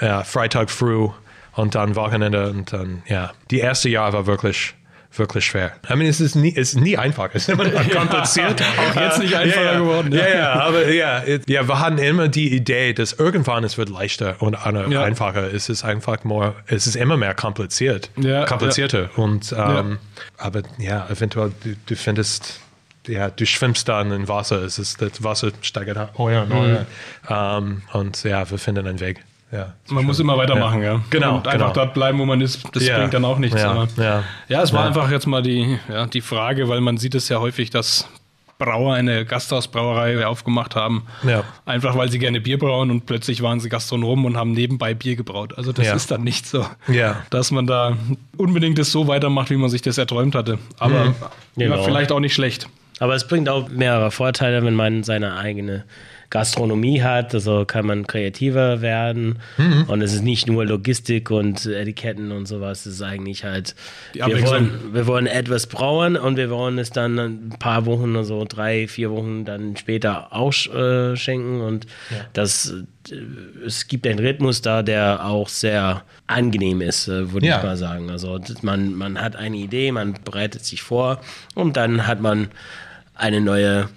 ja, 0.00 0.22
Freitag 0.22 0.70
früh 0.70 1.08
und 1.54 1.74
dann 1.74 1.96
Wochenende 1.96 2.50
und 2.50 2.72
dann, 2.72 3.02
ja. 3.06 3.32
Die 3.50 3.58
erste 3.58 3.88
Jahr 3.88 4.12
war 4.12 4.26
wirklich, 4.26 4.74
wirklich 5.18 5.44
schwer. 5.44 5.72
I 5.88 5.96
mean, 5.96 6.06
es 6.08 6.20
ist 6.20 6.34
nie, 6.34 6.54
es 6.56 6.74
ist 6.74 6.80
nie 6.80 6.96
einfach, 6.96 7.30
es 7.32 7.48
ist 7.48 7.48
immer 7.48 7.68
kompliziert. 7.70 8.62
Auch 8.62 9.00
jetzt 9.00 9.18
nicht 9.18 9.34
einfacher 9.34 9.62
ja, 9.64 9.72
ja. 9.72 9.78
geworden, 9.78 10.12
Ja, 10.12 10.28
ja. 10.28 10.34
ja, 10.34 10.52
aber 10.54 10.88
ja, 10.90 11.22
ja, 11.46 11.68
wir 11.68 11.80
hatten 11.80 11.98
immer 11.98 12.28
die 12.28 12.54
Idee, 12.54 12.92
dass 12.92 13.12
irgendwann 13.14 13.64
es 13.64 13.78
wird 13.78 13.88
leichter 13.88 14.36
und 14.40 14.56
Ja. 14.64 15.02
einfacher. 15.02 15.52
Es 15.52 15.68
ist 15.68 15.84
einfach 15.84 16.24
more, 16.24 16.54
es 16.66 16.86
ist 16.86 16.96
immer 16.96 17.16
mehr 17.16 17.34
kompliziert, 17.34 18.10
komplizierter. 18.46 19.10
Und 19.16 19.54
ähm, 19.56 19.98
aber 20.38 20.62
ja, 20.78 21.06
eventuell 21.08 21.52
du, 21.62 21.74
du 21.86 21.96
findest 21.96 22.60
ja, 23.06 23.28
du 23.30 23.44
schwimmst 23.44 23.88
dann 23.88 24.12
im 24.12 24.28
Wasser, 24.28 24.62
es 24.62 24.78
ist, 24.78 25.02
das 25.02 25.22
Wasser 25.22 25.50
steigert 25.60 25.98
oh 26.16 26.30
ja. 26.30 26.86
Ähm, 27.58 27.82
und 27.92 28.24
ja, 28.24 28.50
wir 28.50 28.58
finden 28.58 28.86
einen 28.86 29.00
Weg. 29.00 29.22
Ja, 29.52 29.72
Man 29.88 30.04
muss 30.04 30.18
immer 30.18 30.36
weitermachen, 30.36 30.82
ja. 30.82 31.00
Genau, 31.10 31.36
Und 31.36 31.46
einfach 31.46 31.72
genau. 31.72 31.72
dort 31.72 31.94
bleiben, 31.94 32.18
wo 32.18 32.24
man 32.24 32.40
ist. 32.40 32.62
Das 32.72 32.84
Ja. 32.86 32.98
bringt 32.98 33.14
dann 33.14 33.24
auch 33.24 33.38
nichts. 33.38 33.60
Ja, 33.62 33.86
ja. 33.96 34.24
ja, 34.48 34.62
es 34.62 34.72
war 34.72 34.80
Ja. 34.82 34.86
einfach 34.88 35.10
jetzt 35.10 35.26
mal 35.26 35.42
die, 35.42 35.78
ja, 35.88 36.06
die 36.06 36.20
Frage, 36.22 36.68
weil 36.68 36.80
man 36.80 36.96
sieht 36.96 37.14
es 37.14 37.28
ja 37.28 37.38
häufig, 37.38 37.70
dass 37.70 38.08
Brauer 38.58 38.94
eine 38.94 39.24
Gasthausbrauerei 39.24 40.26
aufgemacht 40.26 40.74
haben. 40.76 41.06
Ja. 41.26 41.42
Einfach 41.66 41.96
weil 41.96 42.08
sie 42.10 42.18
gerne 42.18 42.40
Bier 42.40 42.58
brauen 42.58 42.90
und 42.90 43.04
plötzlich 43.06 43.42
waren 43.42 43.58
sie 43.60 43.68
Gastronomen 43.68 44.24
und 44.26 44.36
haben 44.36 44.52
nebenbei 44.52 44.94
Bier 44.94 45.16
gebraut. 45.16 45.54
Also 45.56 45.72
das 45.72 45.86
Ja. 45.86 45.94
ist 45.94 46.10
dann 46.10 46.22
nicht 46.22 46.46
so, 46.46 46.64
Ja. 46.88 47.16
dass 47.30 47.50
man 47.50 47.66
da 47.66 47.96
unbedingt 48.36 48.78
das 48.78 48.90
so 48.92 49.06
weitermacht, 49.08 49.50
wie 49.50 49.56
man 49.56 49.70
sich 49.70 49.82
das 49.82 49.98
erträumt 49.98 50.34
hatte. 50.34 50.58
Aber 50.78 51.04
ja, 51.06 51.14
Genau. 51.56 51.82
vielleicht 51.84 52.10
auch 52.12 52.20
nicht 52.20 52.34
schlecht. 52.34 52.68
Aber 53.00 53.14
es 53.14 53.26
bringt 53.26 53.48
auch 53.48 53.68
mehrere 53.68 54.10
Vorteile, 54.12 54.64
wenn 54.64 54.74
man 54.74 55.02
seine 55.02 55.36
eigene 55.36 55.84
Gastronomie 56.34 57.00
hat. 57.00 57.32
Also 57.32 57.64
kann 57.64 57.86
man 57.86 58.08
kreativer 58.08 58.80
werden. 58.80 59.38
Und 59.86 60.02
es 60.02 60.12
ist 60.12 60.24
nicht 60.24 60.48
nur 60.48 60.66
Logistik 60.66 61.30
und 61.30 61.64
Etiketten 61.64 62.32
und 62.32 62.46
sowas. 62.46 62.86
Es 62.86 62.94
ist 62.94 63.02
eigentlich 63.02 63.44
halt, 63.44 63.76
wir 64.12 64.42
wollen, 64.44 64.70
wir 64.92 65.06
wollen 65.06 65.28
etwas 65.28 65.68
brauen 65.68 66.16
und 66.16 66.36
wir 66.36 66.50
wollen 66.50 66.78
es 66.78 66.90
dann 66.90 67.18
ein 67.20 67.50
paar 67.60 67.86
Wochen, 67.86 68.16
also 68.16 68.44
drei, 68.48 68.88
vier 68.88 69.12
Wochen 69.12 69.44
dann 69.44 69.76
später 69.76 70.32
ausschenken. 70.32 71.60
Und 71.60 71.86
das, 72.32 72.74
äh, 73.12 73.14
es 73.64 73.86
gibt 73.86 74.04
einen 74.04 74.18
Rhythmus 74.18 74.60
da, 74.60 74.82
der 74.82 75.24
auch 75.24 75.48
sehr 75.48 76.02
angenehm 76.26 76.80
ist, 76.80 77.06
äh, 77.06 77.32
würde 77.32 77.46
Ja. 77.46 77.58
ich 77.58 77.62
mal 77.62 77.76
sagen. 77.76 78.10
Also 78.10 78.40
man, 78.62 78.94
man 78.96 79.20
hat 79.20 79.36
eine 79.36 79.56
Idee, 79.56 79.92
man 79.92 80.14
bereitet 80.24 80.64
sich 80.64 80.82
vor 80.82 81.20
und 81.54 81.76
dann 81.76 82.08
hat 82.08 82.20
man 82.20 82.48
eine 83.14 83.40
neue 83.40 83.88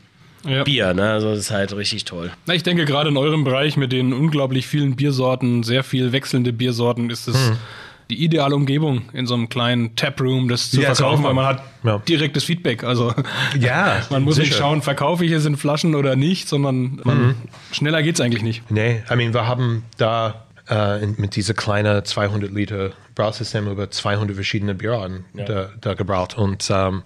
Ja. 0.47 0.63
Bier. 0.63 0.93
Ne? 0.93 1.11
Also 1.11 1.29
das 1.31 1.39
ist 1.39 1.51
halt 1.51 1.75
richtig 1.75 2.05
toll. 2.05 2.31
Na, 2.45 2.53
ich 2.53 2.63
denke, 2.63 2.85
gerade 2.85 3.09
in 3.09 3.17
eurem 3.17 3.43
Bereich 3.43 3.77
mit 3.77 3.91
den 3.91 4.13
unglaublich 4.13 4.67
vielen 4.67 4.95
Biersorten, 4.95 5.63
sehr 5.63 5.83
viel 5.83 6.11
wechselnde 6.11 6.53
Biersorten, 6.53 7.09
ist 7.09 7.27
es 7.27 7.51
die 8.09 8.23
ideale 8.23 8.55
Umgebung 8.55 9.01
in 9.11 9.27
so 9.27 9.33
einem 9.33 9.49
kleinen 9.49 9.95
Taproom, 9.97 10.47
das 10.47 10.71
zu 10.71 10.79
Ja, 10.81 10.95
verkaufen, 10.95 11.25
weil 11.25 11.33
man 11.33 11.45
hat 11.45 11.63
Ja. 11.83 11.97
direktes 11.99 12.45
Feedback. 12.45 12.85
Also 12.85 13.13
Ja, 13.59 14.01
man 14.09 14.23
muss 14.23 14.37
nicht 14.37 14.47
sicher. 14.53 14.59
schauen, 14.59 14.81
verkaufe 14.81 15.25
ich 15.25 15.31
es 15.33 15.45
in 15.45 15.57
Flaschen 15.57 15.93
oder 15.93 16.15
nicht, 16.15 16.47
sondern 16.47 17.01
man, 17.03 17.35
schneller 17.73 18.01
geht's 18.03 18.21
eigentlich 18.21 18.43
nicht. 18.43 18.71
Nee, 18.71 19.03
I 19.11 19.15
mean, 19.17 19.33
wir 19.33 19.45
haben 19.45 19.83
da 19.97 20.45
äh, 20.69 21.03
in, 21.03 21.15
mit 21.17 21.35
dieser 21.35 21.53
kleinen 21.53 22.05
200 22.05 22.49
Liter 22.51 22.91
Brausystem 23.15 23.67
über 23.67 23.89
200 23.91 24.35
verschiedene 24.35 24.73
Bierarten 24.75 25.25
da, 25.33 25.69
da 25.81 25.93
gebraut. 25.93 26.37
Und, 26.37 26.69
ähm, 26.71 27.01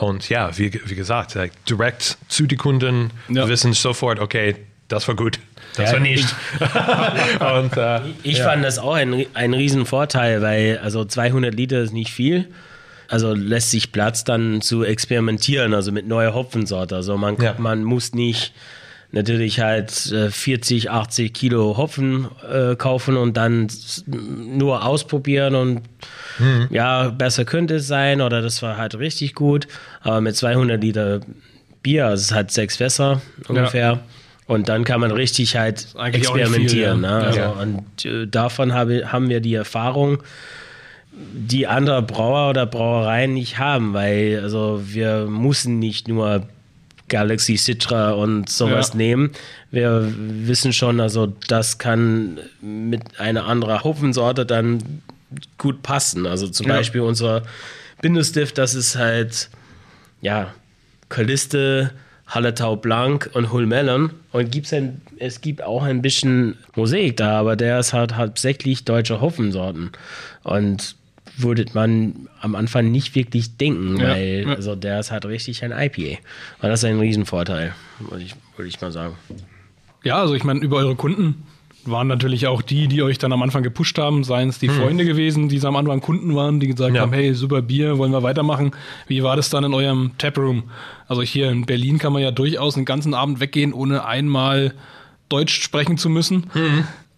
und 0.00 0.28
ja, 0.28 0.56
wie, 0.58 0.72
wie 0.84 0.94
gesagt, 0.94 1.36
direkt 1.68 2.16
zu 2.28 2.46
den 2.46 2.58
Kunden, 2.58 3.10
Ja. 3.28 3.48
wissen 3.48 3.72
sofort, 3.72 4.18
okay, 4.20 4.56
das 4.88 5.06
war 5.08 5.14
gut, 5.14 5.38
das 5.76 5.86
Ja, 5.90 5.92
war 5.94 6.00
nicht. 6.00 6.34
und, 7.54 7.76
äh, 7.76 8.00
Ich 8.22 8.40
fand 8.42 8.64
das 8.64 8.78
auch 8.78 8.94
ein, 8.94 9.26
ein 9.34 9.54
Riesenvorteil, 9.54 10.42
weil 10.42 10.78
also 10.82 11.04
200 11.04 11.54
Liter 11.54 11.80
ist 11.80 11.92
nicht 11.92 12.10
viel. 12.12 12.48
Also 13.08 13.34
lässt 13.34 13.70
sich 13.72 13.90
Platz 13.92 14.22
dann 14.24 14.60
zu 14.62 14.84
experimentieren, 14.84 15.74
also 15.74 15.90
mit 15.90 16.06
neuer 16.06 16.32
Hopfensorte. 16.32 16.94
Also 16.96 17.16
man, 17.16 17.36
Ja. 17.40 17.54
man 17.58 17.82
muss 17.84 18.14
nicht 18.14 18.52
natürlich 19.12 19.60
halt 19.60 20.12
äh, 20.12 20.30
40, 20.30 20.90
80 20.90 21.32
Kilo 21.32 21.76
Hopfen 21.76 22.28
äh, 22.50 22.76
kaufen 22.76 23.16
und 23.16 23.36
dann 23.36 23.68
nur 24.06 24.84
ausprobieren 24.84 25.54
und 25.54 25.82
ja, 26.70 27.08
besser 27.08 27.44
könnte 27.44 27.76
es 27.76 27.86
sein 27.86 28.20
oder 28.20 28.40
das 28.40 28.62
war 28.62 28.76
halt 28.76 28.98
richtig 28.98 29.34
gut. 29.34 29.68
Aber 30.00 30.20
mit 30.20 30.36
200 30.36 30.80
Liter 30.82 31.20
Bier, 31.82 32.06
also 32.06 32.22
es 32.22 32.32
hat 32.32 32.50
sechs 32.50 32.76
Fässer 32.76 33.20
ungefähr. 33.48 34.00
Und 34.46 34.68
dann 34.68 34.82
kann 34.82 35.00
man 35.00 35.12
richtig 35.12 35.56
halt 35.56 35.86
nicht 35.94 35.94
viel, 35.94 36.14
experimentieren. 36.16 37.04
ja. 37.04 37.18
ne? 37.20 37.26
also, 37.26 37.38
Ja. 37.38 37.48
Und 37.50 38.04
äh, 38.04 38.26
davon 38.26 38.72
habe, 38.72 39.12
haben 39.12 39.28
wir 39.28 39.40
die 39.40 39.54
Erfahrung, 39.54 40.22
die 41.12 41.66
andere 41.66 42.02
Brauer 42.02 42.50
oder 42.50 42.66
Brauereien 42.66 43.34
nicht 43.34 43.58
haben, 43.58 43.94
weil 43.94 44.40
also 44.42 44.80
wir 44.84 45.26
müssen 45.26 45.78
nicht 45.78 46.08
nur 46.08 46.48
Galaxy 47.10 47.58
Citra 47.58 48.12
und 48.12 48.48
sowas 48.48 48.90
Ja. 48.90 48.96
nehmen. 48.96 49.30
Wir 49.70 50.10
wissen 50.16 50.72
schon, 50.72 50.98
also 51.00 51.34
das 51.48 51.76
kann 51.76 52.38
mit 52.62 53.20
einer 53.20 53.44
anderen 53.46 53.84
Hopfensorte 53.84 54.46
dann 54.46 55.02
gut 55.58 55.82
passen. 55.82 56.24
Also 56.26 56.48
zum 56.48 56.66
Ja. 56.68 56.76
Beispiel 56.76 57.02
unser 57.02 57.42
Bindestift, 58.00 58.56
das 58.56 58.74
ist 58.74 58.96
halt 58.96 59.50
ja 60.22 60.54
Kaliste, 61.10 61.90
Hallertau 62.26 62.76
Blanc 62.76 63.28
und 63.34 63.52
Hulmelon 63.52 64.10
und 64.30 64.52
gibt's 64.52 64.72
ein, 64.72 65.02
es 65.18 65.40
gibt 65.40 65.62
auch 65.62 65.82
ein 65.82 66.00
bisschen 66.00 66.56
Mosaik 66.76 67.16
da, 67.16 67.40
aber 67.40 67.56
der 67.56 67.80
ist 67.80 67.92
halt 67.92 68.16
hauptsächlich 68.16 68.84
deutsche 68.84 69.20
Hopfensorten 69.20 69.90
und 70.44 70.94
würde 71.36 71.64
man 71.74 72.28
am 72.40 72.54
Anfang 72.54 72.90
nicht 72.90 73.14
wirklich 73.14 73.56
denken, 73.56 73.98
Ja, 73.98 74.08
weil 74.08 74.44
ja. 74.46 74.54
also 74.54 74.74
der 74.76 75.00
ist 75.00 75.10
halt 75.10 75.24
richtig 75.26 75.62
ein 75.64 75.72
IPA. 75.72 76.18
Und 76.62 76.68
das 76.68 76.80
ist 76.80 76.84
ein 76.84 76.98
Riesenvorteil, 76.98 77.74
würde 78.00 78.24
ich, 78.24 78.34
würde 78.56 78.68
ich 78.68 78.80
mal 78.80 78.92
sagen. 78.92 79.14
Ja, 80.02 80.18
also 80.20 80.34
ich 80.34 80.44
meine, 80.44 80.60
über 80.60 80.78
eure 80.78 80.96
Kunden 80.96 81.42
waren 81.86 82.08
natürlich 82.08 82.46
auch 82.46 82.60
die, 82.60 82.88
die 82.88 83.02
euch 83.02 83.16
dann 83.16 83.32
am 83.32 83.42
Anfang 83.42 83.62
gepusht 83.62 83.96
haben, 83.98 84.22
seien 84.22 84.50
es 84.50 84.58
die 84.58 84.68
Freunde 84.68 85.06
gewesen, 85.06 85.48
die 85.48 85.60
am 85.64 85.76
Anfang 85.76 86.00
Kunden 86.00 86.34
waren, 86.34 86.60
die 86.60 86.66
gesagt 86.66 86.94
Ja. 86.94 87.00
haben, 87.02 87.12
hey, 87.14 87.32
super 87.34 87.62
Bier, 87.62 87.96
wollen 87.96 88.12
wir 88.12 88.22
weitermachen. 88.22 88.72
Wie 89.06 89.22
war 89.22 89.34
das 89.36 89.48
dann 89.48 89.64
in 89.64 89.72
eurem 89.72 90.10
Taproom? 90.18 90.64
Also 91.08 91.22
hier 91.22 91.50
in 91.50 91.64
Berlin 91.64 91.98
kann 91.98 92.12
man 92.12 92.20
ja 92.22 92.32
durchaus 92.32 92.76
einen 92.76 92.84
ganzen 92.84 93.14
Abend 93.14 93.40
weggehen, 93.40 93.72
ohne 93.72 94.04
einmal 94.04 94.74
Deutsch 95.30 95.62
sprechen 95.62 95.96
zu 95.96 96.10
müssen. 96.10 96.44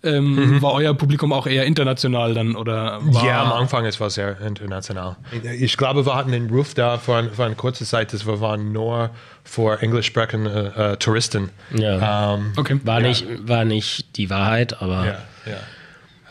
Ähm, 0.05 0.61
War 0.61 0.73
euer 0.75 0.95
Publikum 0.95 1.33
auch 1.33 1.47
eher 1.47 1.65
international 1.65 2.35
dann 2.35 2.57
oder 2.57 2.99
war 3.03 3.25
Ja, 3.25 3.43
am 3.45 3.53
Anfang 3.53 3.85
es 3.87 4.01
war 4.01 4.11
sehr 4.11 4.41
international. 4.41 5.17
Ich 5.61 5.77
glaube, 5.77 6.05
wir 6.07 6.15
hatten 6.17 6.33
den 6.33 6.51
Ruf 6.51 6.75
da 6.75 6.99
für, 6.99 7.15
ein, 7.17 7.31
für 7.31 7.45
eine 7.45 7.55
kurze 7.55 7.85
Zeit, 7.85 8.13
dass 8.13 8.27
wir 8.27 8.41
waren 8.41 8.73
nur 8.73 9.11
für 9.45 9.81
englisch 9.81 10.07
sprechende 10.07 10.73
äh, 10.77 10.97
Touristen. 10.97 11.51
Ja. 11.75 12.35
Ähm, 12.35 12.53
Okay. 12.57 12.81
War, 12.85 13.01
nicht, 13.01 13.27
war 13.47 13.65
nicht 13.65 14.17
die 14.17 14.29
Wahrheit, 14.29 14.83
aber 14.83 15.07
ja, 15.07 15.19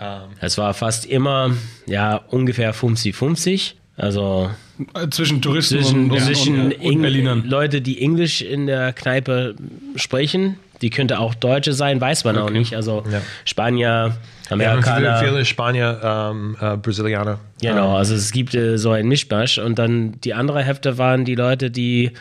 ja. 0.01 0.27
es 0.39 0.57
war 0.57 0.73
fast 0.73 1.05
immer 1.05 1.51
ja 1.85 2.17
ungefähr 2.29 2.73
50-50. 2.73 3.73
Also 3.97 4.49
Äh, 4.95 5.09
zwischen 5.09 5.41
Touristen 5.41 5.81
zwischen, 5.81 6.05
und, 6.05 6.11
und, 6.11 6.19
zwischen 6.21 6.59
und, 6.59 6.73
und 6.73 6.81
Eng- 6.81 7.01
Berlinern. 7.01 7.43
Leute, 7.45 7.81
die 7.81 8.01
Englisch 8.01 8.41
in 8.41 8.65
der 8.67 8.93
Kneipe 8.93 9.55
sprechen. 9.95 10.57
Die 10.81 10.89
könnte 10.89 11.19
auch 11.19 11.35
Deutsche 11.35 11.73
sein, 11.73 12.01
weiß 12.01 12.23
man 12.23 12.37
auch 12.37 12.49
nicht. 12.49 12.75
Also 12.75 13.03
Ja. 13.11 13.21
Spanier, 13.45 13.87
Ja, 14.45 14.51
Amerikaner. 14.51 15.17
viele, 15.19 15.29
viele 15.31 15.45
Spanier, 15.45 15.99
ähm, 16.03 16.57
äh, 16.59 16.75
Brasilianer. 16.77 17.39
Genau, 17.61 17.95
also 17.95 18.15
es 18.15 18.31
gibt 18.31 18.55
äh, 18.55 18.77
so 18.77 18.91
ein 18.91 19.07
Mischmasch. 19.07 19.59
Und 19.59 19.77
dann 19.79 20.19
die 20.21 20.33
andere 20.33 20.63
Hälfte 20.63 20.97
waren 20.97 21.23
die 21.25 21.35
Leute, 21.35 21.69
die 21.71 22.11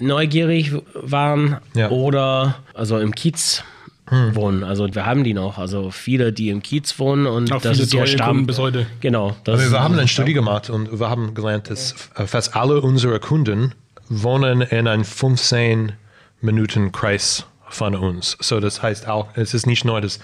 neugierig 0.00 0.72
waren 0.94 1.56
Ja. 1.74 1.90
oder 1.90 2.56
also 2.74 2.98
im 2.98 3.14
Kiez 3.14 3.62
wohnen. 4.10 4.62
Also 4.62 4.86
wir 4.94 5.04
haben 5.06 5.24
die 5.24 5.34
noch. 5.34 5.58
Also 5.58 5.90
viele, 5.90 6.32
die 6.32 6.50
im 6.50 6.62
Kiez 6.62 6.98
wohnen 6.98 7.26
und 7.26 7.50
Auch 7.52 7.60
das 7.60 7.78
ist 7.80 7.92
treue 7.92 8.06
Stamm. 8.06 8.46
Bis 8.46 8.58
heute. 8.58 8.86
Genau. 9.00 9.34
Das 9.44 9.58
Wir 9.60 9.66
ist- 9.68 9.72
haben 9.78 9.94
eine 9.98 10.06
Studie 10.06 10.32
gemacht 10.32 10.70
und 10.70 11.00
wir 11.00 11.08
haben 11.10 11.34
gelernt, 11.34 11.70
dass 11.70 11.94
äh, 12.16 12.26
fast 12.26 12.54
alle 12.54 12.80
unsere 12.80 13.18
Kunden 13.18 13.72
wohnen 14.08 14.60
in 14.60 14.86
einem 14.86 15.04
15 15.04 15.92
Minuten 16.40 16.92
Kreis 16.92 17.46
von 17.68 17.94
uns. 17.94 18.36
So 18.40 18.60
das 18.60 18.82
heißt 18.82 19.08
auch, 19.08 19.28
es 19.34 19.54
ist 19.54 19.66
nicht 19.66 19.84
nur, 19.84 20.00
dass 20.00 20.18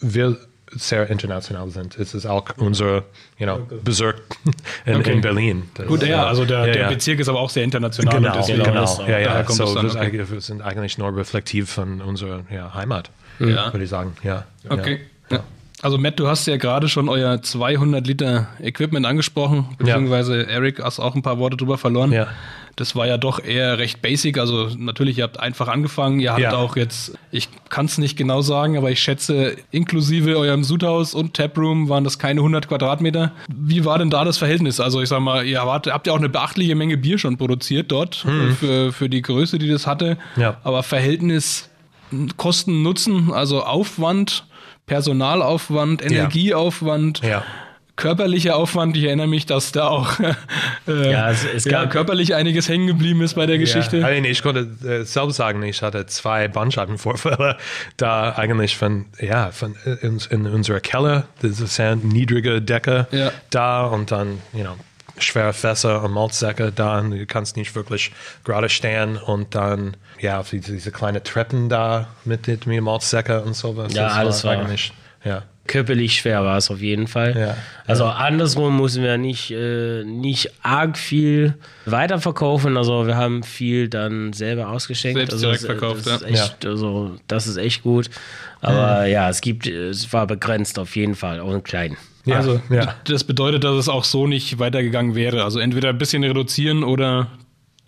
wir 0.00 0.36
sehr 0.74 1.10
international 1.10 1.68
sind, 1.68 1.98
es 1.98 2.14
ist 2.14 2.24
auch 2.24 2.44
unser 2.56 3.04
you 3.38 3.44
know, 3.44 3.66
Bezirk 3.84 4.22
in, 4.86 4.96
Okay. 4.96 5.12
in 5.12 5.20
Berlin. 5.20 5.70
Das, 5.74 5.86
Gut, 5.86 6.02
ja, 6.02 6.24
also 6.26 6.46
der, 6.46 6.60
ja, 6.60 6.64
der 6.72 6.82
ja. 6.82 6.88
Bezirk 6.88 7.20
ist 7.20 7.28
aber 7.28 7.40
auch 7.40 7.50
sehr 7.50 7.62
international. 7.64 8.14
Genau, 8.16 8.30
und 8.32 8.38
deswegen- 8.38 8.62
genau. 8.62 8.84
Ja, 9.00 9.06
daher 9.06 9.20
ja. 9.20 9.42
kommt 9.42 9.58
So, 9.58 9.74
dann, 9.74 9.84
das, 9.84 9.96
okay. 9.96 10.06
eigentlich- 10.06 10.30
wir 10.30 10.40
sind 10.40 10.62
eigentlich 10.62 10.96
nur 10.96 11.14
reflektiv 11.14 11.70
von 11.70 12.00
unserer 12.00 12.44
ja, 12.50 12.72
Heimat, 12.72 13.10
Ja. 13.38 13.70
würde 13.72 13.84
ich 13.84 13.90
sagen. 13.90 14.16
Ja. 14.22 14.46
Okay. 14.68 15.00
Ja. 15.82 15.86
Also 15.86 15.98
Matt, 15.98 16.18
du 16.20 16.28
hast 16.28 16.46
ja 16.46 16.56
gerade 16.56 16.88
schon 16.88 17.08
euer 17.08 17.42
200 17.42 18.06
Liter 18.06 18.48
Equipment 18.60 19.04
angesprochen, 19.06 19.66
beziehungsweise 19.78 20.46
Eric 20.48 20.82
hast 20.82 21.00
auch 21.00 21.14
ein 21.14 21.22
paar 21.22 21.38
Worte 21.38 21.56
drüber 21.56 21.78
verloren. 21.78 22.12
Ja. 22.12 22.28
Das 22.76 22.96
war 22.96 23.06
ja 23.06 23.18
doch 23.18 23.42
eher 23.44 23.76
recht 23.78 24.00
basic. 24.00 24.38
Also 24.38 24.70
natürlich, 24.78 25.18
ihr 25.18 25.24
habt 25.24 25.38
einfach 25.38 25.68
angefangen. 25.68 26.20
Ihr 26.20 26.30
habt 26.30 26.40
Ja. 26.40 26.54
auch 26.56 26.74
jetzt, 26.76 27.12
ich 27.30 27.48
kann 27.68 27.84
es 27.84 27.98
nicht 27.98 28.16
genau 28.16 28.40
sagen, 28.40 28.78
aber 28.78 28.90
ich 28.90 29.00
schätze, 29.02 29.56
inklusive 29.72 30.38
eurem 30.38 30.64
Sudhaus 30.64 31.12
und 31.14 31.34
Taproom 31.34 31.90
waren 31.90 32.02
das 32.04 32.18
keine 32.18 32.40
100 32.40 32.68
Quadratmeter. 32.68 33.32
Wie 33.54 33.84
war 33.84 33.98
denn 33.98 34.08
da 34.08 34.24
das 34.24 34.38
Verhältnis? 34.38 34.80
Also 34.80 35.02
ich 35.02 35.10
sag 35.10 35.20
mal, 35.20 35.44
ihr 35.44 35.58
wart, 35.66 35.86
habt 35.88 36.06
ja 36.06 36.14
auch 36.14 36.18
eine 36.18 36.30
beachtliche 36.30 36.74
Menge 36.74 36.96
Bier 36.96 37.18
schon 37.18 37.36
produziert 37.36 37.92
dort 37.92 38.24
äh, 38.24 38.52
für, 38.54 38.92
für 38.92 39.10
die 39.10 39.20
Größe, 39.20 39.58
die 39.58 39.68
das 39.68 39.86
hatte. 39.86 40.16
Mhm. 40.36 40.42
Ja. 40.42 40.56
Aber 40.64 40.82
Verhältnis 40.82 41.68
Kosten, 42.38 42.82
Nutzen, 42.82 43.32
also 43.32 43.62
Aufwand, 43.64 44.44
Personalaufwand, 44.86 46.02
Energieaufwand, 46.04 47.20
Ja. 47.22 47.42
körperlicher 47.96 48.56
Aufwand. 48.56 48.96
Ich 48.96 49.04
erinnere 49.04 49.26
mich, 49.26 49.46
dass 49.46 49.72
da 49.72 49.88
auch 49.88 50.18
äh, 50.88 51.10
Ja, 51.12 51.30
es- 51.30 51.44
es 51.44 51.64
ja, 51.64 51.86
körperlich 51.86 52.34
einiges 52.34 52.68
hängen 52.68 52.86
geblieben 52.86 53.20
ist 53.22 53.34
bei 53.34 53.46
der 53.46 53.58
Geschichte. 53.58 53.98
Ja, 53.98 54.06
also 54.06 54.24
ich 54.28 54.42
konnte 54.42 54.60
äh, 54.88 55.04
selbst 55.04 55.36
sagen, 55.36 55.62
ich 55.62 55.82
hatte 55.82 56.06
zwei 56.06 56.48
Bandscheibenvorfälle 56.48 57.56
da 57.96 58.32
eigentlich 58.36 58.76
von, 58.76 59.06
ja, 59.20 59.50
von 59.50 59.76
äh, 59.84 60.06
in, 60.06 60.20
in 60.30 60.46
unserer 60.46 60.80
Keller, 60.80 61.24
diese 61.42 61.66
sehr 61.66 61.96
niedrige 61.96 62.60
Decke 62.62 63.06
Ja. 63.12 63.30
da 63.50 63.84
und 63.84 64.10
dann, 64.10 64.38
you 64.52 64.60
know, 64.62 64.74
schwere 65.18 65.52
Fässer 65.52 66.02
und 66.02 66.12
Malzsäcke 66.12 66.72
da 66.72 66.98
und 66.98 67.10
du 67.10 67.26
kannst 67.26 67.56
nicht 67.56 67.74
wirklich 67.74 68.12
gerade 68.44 68.68
stehen 68.70 69.18
und 69.18 69.54
dann, 69.54 69.96
ja, 70.22 70.38
auf 70.40 70.50
diese, 70.50 70.72
diese 70.72 70.92
kleine 70.92 71.22
Treppen 71.22 71.68
da 71.68 72.08
mit 72.24 72.46
mit 72.46 72.64
den 72.66 72.84
Malzsäcke 72.84 73.42
und 73.42 73.54
sowas. 73.54 73.92
Ja, 73.92 74.04
Das 74.04 74.14
alles 74.14 74.44
war- 74.44 74.52
eigentlich, 74.52 74.92
ja. 75.24 75.42
körperlich 75.66 76.16
schwer 76.16 76.44
war 76.44 76.56
es 76.56 76.70
auf 76.70 76.80
jeden 76.80 77.06
Fall. 77.08 77.36
Ja. 77.38 77.56
Also 77.86 78.04
andersrum 78.04 78.80
müssen 78.80 79.02
wir 79.02 79.18
nicht, 79.18 79.50
äh, 79.50 80.04
nicht 80.04 80.50
arg 80.62 80.96
viel 80.96 81.54
weiterverkaufen. 81.86 82.76
Also 82.76 83.06
wir 83.06 83.16
haben 83.16 83.42
viel 83.42 83.88
dann 83.88 84.32
selber 84.32 84.68
ausgeschenkt. 84.68 85.18
Selbst 85.18 85.32
also 85.34 85.46
direkt 85.46 85.64
verkauft, 85.64 86.06
das 86.06 86.22
ist 86.22 86.30
ja. 86.30 86.44
echt, 86.44 86.66
also 86.66 87.16
das 87.26 87.46
ist 87.46 87.56
echt 87.56 87.82
gut. 87.82 88.08
Aber 88.60 89.06
ja, 89.06 89.28
es 89.28 89.40
gibt, 89.40 89.66
es 89.66 90.12
war 90.12 90.26
begrenzt 90.26 90.78
auf 90.78 90.94
jeden 90.94 91.16
Fall, 91.16 91.40
auch 91.40 91.52
in 91.52 91.64
klein. 91.64 91.96
Ja, 92.24 92.36
also 92.36 92.60
ja. 92.70 92.94
das 93.04 93.24
bedeutet, 93.24 93.64
dass 93.64 93.74
es 93.74 93.88
auch 93.88 94.04
so 94.04 94.28
nicht 94.28 94.60
weitergegangen 94.60 95.16
wäre. 95.16 95.42
Also 95.42 95.58
entweder 95.58 95.88
ein 95.88 95.98
bisschen 95.98 96.22
reduzieren 96.22 96.84
oder 96.84 97.26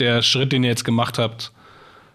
der 0.00 0.22
Schritt, 0.22 0.50
den 0.52 0.64
ihr 0.64 0.70
jetzt 0.70 0.84
gemacht 0.84 1.18
habt, 1.18 1.52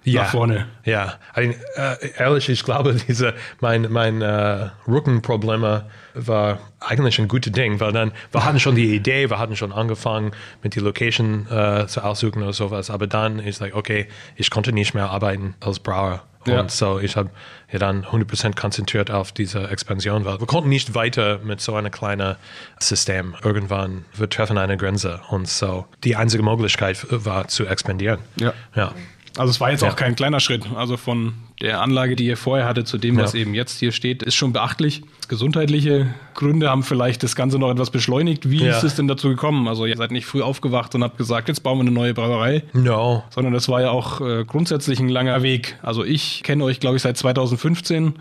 ja. 0.03 0.23
nach 0.23 0.31
vorne. 0.31 0.67
Ja, 0.85 1.15
also, 1.33 1.53
äh, 1.75 1.95
ehrlich, 2.17 2.49
ich 2.49 2.63
glaube, 2.63 2.93
diese, 3.07 3.33
mein, 3.59 3.87
mein 3.91 4.21
äh, 4.21 4.69
Rückenprobleme 4.87 5.85
war 6.13 6.59
eigentlich 6.79 7.19
ein 7.19 7.27
gutes 7.27 7.51
Ding, 7.51 7.79
weil 7.79 7.91
dann, 7.91 8.11
wir 8.31 8.45
hatten 8.45 8.59
schon 8.59 8.75
die 8.75 8.95
Idee, 8.95 9.29
wir 9.29 9.39
hatten 9.39 9.55
schon 9.55 9.71
angefangen 9.71 10.31
mit 10.63 10.75
die 10.75 10.79
Location 10.79 11.47
äh, 11.49 11.87
zu 11.87 12.03
aussuchen 12.03 12.41
oder 12.43 12.53
sowas, 12.53 12.89
aber 12.89 13.07
dann 13.07 13.39
ist 13.39 13.59
like, 13.61 13.75
okay, 13.75 14.07
ich 14.35 14.49
konnte 14.49 14.71
nicht 14.71 14.93
mehr 14.93 15.09
arbeiten 15.09 15.55
als 15.59 15.79
Brauer 15.79 16.23
Und 16.45 16.53
Ja. 16.53 16.69
so, 16.69 16.99
ich 16.99 17.15
habe 17.15 17.29
ja 17.71 17.79
dann 17.79 18.05
100% 18.05 18.55
konzentriert 18.59 19.11
auf 19.11 19.31
diese 19.31 19.69
Expansion, 19.69 20.25
weil 20.25 20.39
wir 20.39 20.47
konnten 20.47 20.69
nicht 20.69 20.95
weiter 20.95 21.39
mit 21.43 21.59
so 21.61 21.75
einem 21.75 21.91
kleinen 21.91 22.37
System. 22.79 23.35
Irgendwann, 23.43 24.05
wir 24.15 24.29
treffen 24.29 24.57
eine 24.57 24.77
Grenze. 24.77 25.19
Und 25.29 25.47
so, 25.47 25.85
die 26.03 26.15
einzige 26.15 26.41
Möglichkeit 26.43 27.05
war 27.09 27.47
zu 27.49 27.65
expandieren. 27.67 28.19
Ja. 28.37 28.53
Ja. 28.75 28.93
Also 29.37 29.51
es 29.51 29.59
war 29.61 29.71
jetzt 29.71 29.81
Ja. 29.83 29.89
auch 29.89 29.95
kein 29.95 30.15
kleiner 30.15 30.39
Schritt. 30.39 30.63
Also 30.75 30.97
von 30.97 31.33
der 31.61 31.81
Anlage, 31.81 32.15
die 32.15 32.25
ihr 32.25 32.37
vorher 32.37 32.65
hattet, 32.67 32.87
zu 32.87 32.97
dem, 32.97 33.17
was 33.17 33.33
Ja. 33.33 33.39
eben 33.41 33.53
jetzt 33.53 33.79
hier 33.79 33.91
steht, 33.91 34.23
ist 34.23 34.35
schon 34.35 34.53
beachtlich. 34.53 35.01
Gesundheitliche 35.27 36.07
Gründe 36.33 36.69
haben 36.69 36.83
vielleicht 36.83 37.21
das 37.21 37.35
Ganze 37.35 37.59
noch 37.59 37.69
etwas 37.69 37.91
beschleunigt. 37.91 38.49
Wie 38.49 38.63
Ja. 38.63 38.75
ist 38.77 38.83
es 38.83 38.95
denn 38.95 39.07
dazu 39.07 39.29
gekommen? 39.29 39.67
Also 39.67 39.85
ihr 39.85 39.95
seid 39.95 40.11
nicht 40.11 40.25
früh 40.25 40.41
aufgewacht 40.41 40.95
und 40.95 41.03
habt 41.03 41.17
gesagt, 41.17 41.47
jetzt 41.49 41.61
bauen 41.61 41.77
wir 41.77 41.81
eine 41.81 41.91
neue 41.91 42.13
Brauerei. 42.13 42.63
No. 42.73 43.23
Sondern 43.29 43.53
das 43.53 43.67
war 43.69 43.81
ja 43.81 43.91
auch 43.91 44.21
äh, 44.21 44.43
grundsätzlich 44.45 44.99
ein 44.99 45.09
langer 45.09 45.43
Weg. 45.43 45.77
Also 45.83 46.03
ich 46.03 46.41
kenne 46.43 46.63
euch, 46.63 46.79
glaube 46.79 46.95
ich, 46.95 47.03
seit 47.03 47.17
2015 47.17 48.15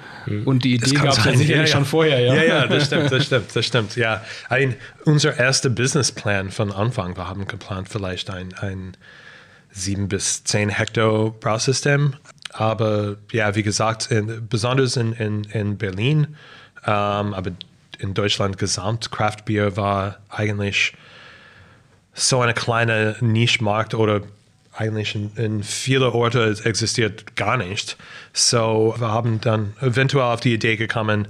und 0.45 0.65
die 0.65 0.75
Idee 0.75 0.95
gab 0.97 1.09
es 1.09 1.25
ja 1.25 1.35
sicherlich 1.35 1.71
schon 1.71 1.85
vorher. 1.85 2.21
Ja, 2.21 2.35
Ja, 2.35 2.43
ja, 2.45 2.67
das 2.67 2.87
stimmt, 2.87 3.11
das 3.11 3.25
stimmt, 3.27 3.47
das 3.55 3.65
stimmt. 3.67 3.97
Ja, 3.97 4.23
ein, 4.49 4.75
unser 5.05 5.39
erster 5.39 5.71
Businessplan 5.71 6.51
von 6.51 6.73
Anfang, 6.73 7.17
wir 7.17 7.29
haben 7.29 7.47
geplant, 7.47 7.89
vielleicht 7.89 8.31
ein, 8.31 8.53
ein 8.61 8.97
7 9.79 10.09
bis 10.09 10.45
10 10.45 10.71
Hektar 10.71 11.31
Brausystem. 11.31 12.15
Aber 12.53 13.17
ja, 13.33 13.55
wie 13.55 13.63
gesagt, 13.63 14.11
in, 14.11 14.49
besonders 14.49 14.97
in, 14.97 15.13
in, 15.13 15.45
in 15.45 15.79
Berlin, 15.79 16.37
ähm, 16.85 17.35
aber 17.35 17.53
in 17.99 18.15
Deutschland 18.15 18.59
gesamt, 18.59 19.11
Craft 19.11 19.45
Beer 19.45 19.77
war 19.77 20.19
eigentlich 20.29 20.95
so 22.15 22.41
eine 22.41 22.55
kleine 22.55 23.17
Nischmarkt 23.21 23.95
oder 23.95 24.23
eigentlich 24.75 25.15
in, 25.15 25.33
in 25.37 25.63
viele 25.63 26.13
Orte 26.13 26.57
existiert 26.65 27.37
gar 27.37 27.57
nicht. 27.57 27.97
So, 28.33 28.95
wir 28.99 29.09
haben 29.09 29.41
dann 29.41 29.75
eventuell 29.81 30.25
auf 30.25 30.41
die 30.41 30.55
Idee 30.55 30.77
gekommen, 30.77 31.29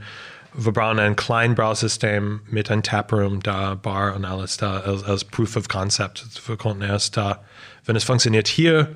wir 0.55 0.73
brauchen 0.73 0.99
ein 0.99 1.14
kleines 1.14 1.57
Brausystem 1.57 2.40
mit 2.50 2.71
einem 2.71 2.83
Taproom 2.83 3.40
da, 3.43 3.75
Bar 3.75 4.17
und 4.17 4.25
alles 4.25 4.57
da 4.57 4.81
als, 4.81 5.05
als 5.05 5.25
Proof 5.25 5.57
of 5.57 5.69
Concept. 5.69 6.26
Wir 6.47 6.57
konnten 6.57 6.83
erst 6.83 7.17
da, 7.17 7.45
wenn 7.88 7.97
es 7.97 8.04
funktioniert 8.04 8.47
hier, 8.47 8.95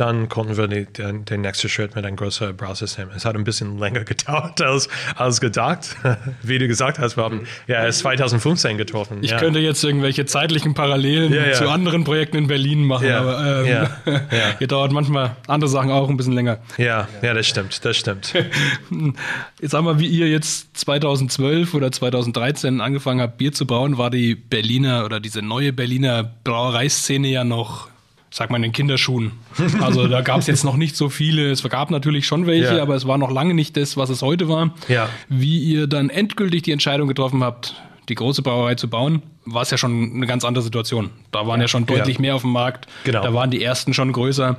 dann 0.00 0.30
konnten 0.30 0.56
wir 0.56 0.66
die, 0.66 0.86
den, 0.86 1.26
den 1.26 1.42
nächsten 1.42 1.68
Schritt 1.68 1.94
mit 1.94 2.06
einem 2.06 2.16
größeren 2.16 2.56
Brausystem. 2.56 3.08
Es 3.14 3.26
hat 3.26 3.36
ein 3.36 3.44
bisschen 3.44 3.78
länger 3.78 4.04
gedauert 4.04 4.60
als, 4.62 4.88
als 5.14 5.42
gedacht. 5.42 5.94
Wie 6.42 6.58
du 6.58 6.66
gesagt 6.68 6.98
hast, 6.98 7.18
wir 7.18 7.24
haben 7.24 7.46
ja 7.66 7.84
erst 7.84 7.98
2015 8.00 8.78
getroffen. 8.78 9.18
Ich 9.20 9.32
ja. 9.32 9.38
könnte 9.38 9.58
jetzt 9.58 9.84
irgendwelche 9.84 10.24
zeitlichen 10.24 10.72
Parallelen 10.72 11.34
Ja, 11.34 11.48
ja. 11.48 11.52
zu 11.52 11.68
anderen 11.68 12.04
Projekten 12.04 12.38
in 12.38 12.46
Berlin 12.46 12.84
machen, 12.84 13.08
Ja, 13.08 13.20
aber 13.20 13.66
ähm, 13.66 13.88
hier 14.58 14.66
dauert 14.66 14.90
manchmal 14.92 15.36
andere 15.46 15.68
Sachen 15.68 15.90
auch 15.90 16.08
ein 16.08 16.16
bisschen 16.16 16.32
länger. 16.32 16.60
Ja, 16.78 17.06
ja, 17.20 17.34
das 17.34 17.46
stimmt, 17.46 17.84
das 17.84 17.98
stimmt. 17.98 18.32
Jetzt 19.60 19.72
sag 19.72 19.82
mal, 19.82 19.98
wie 19.98 20.06
ihr 20.06 20.28
jetzt 20.28 20.78
2012 20.78 21.74
oder 21.74 21.92
2013 21.92 22.80
angefangen 22.80 23.20
habt, 23.20 23.36
Bier 23.36 23.52
zu 23.52 23.66
brauen, 23.66 23.98
war 23.98 24.08
die 24.08 24.34
Berliner 24.34 25.04
oder 25.04 25.20
diese 25.20 25.42
neue 25.42 25.74
Berliner 25.74 26.24
Brauereiszene 26.44 27.28
ja 27.28 27.44
noch, 27.44 27.89
sag 28.30 28.50
mal, 28.50 28.56
in 28.56 28.62
den 28.62 28.72
Kinderschuhen. 28.72 29.32
Also 29.80 30.06
da 30.08 30.20
gab 30.22 30.38
es 30.40 30.46
jetzt 30.46 30.64
noch 30.64 30.76
nicht 30.76 30.96
so 30.96 31.08
viele. 31.08 31.50
Es 31.50 31.62
gab 31.68 31.90
natürlich 31.90 32.26
schon 32.26 32.46
welche, 32.46 32.76
Ja. 32.76 32.82
aber 32.82 32.94
es 32.94 33.06
war 33.06 33.18
noch 33.18 33.30
lange 33.30 33.54
nicht 33.54 33.76
das, 33.76 33.96
was 33.96 34.08
es 34.10 34.22
heute 34.22 34.48
war. 34.48 34.74
Ja. 34.88 35.08
Wie 35.28 35.58
ihr 35.58 35.86
dann 35.86 36.10
endgültig 36.10 36.62
die 36.62 36.72
Entscheidung 36.72 37.08
getroffen 37.08 37.42
habt, 37.42 37.74
die 38.08 38.14
große 38.14 38.42
Brauerei 38.42 38.74
zu 38.76 38.88
bauen, 38.88 39.22
war 39.46 39.62
es 39.62 39.70
ja 39.70 39.78
schon 39.78 40.12
eine 40.14 40.26
ganz 40.26 40.44
andere 40.44 40.62
Situation. 40.62 41.10
Da 41.32 41.46
waren 41.46 41.60
ja, 41.60 41.66
schon 41.68 41.86
deutlich 41.86 42.16
Ja. 42.16 42.20
mehr 42.20 42.34
auf 42.36 42.42
dem 42.42 42.52
Markt. 42.52 42.86
Genau. 43.04 43.22
Da 43.22 43.32
waren 43.34 43.50
die 43.50 43.62
ersten 43.62 43.94
schon 43.94 44.12
größer. 44.12 44.56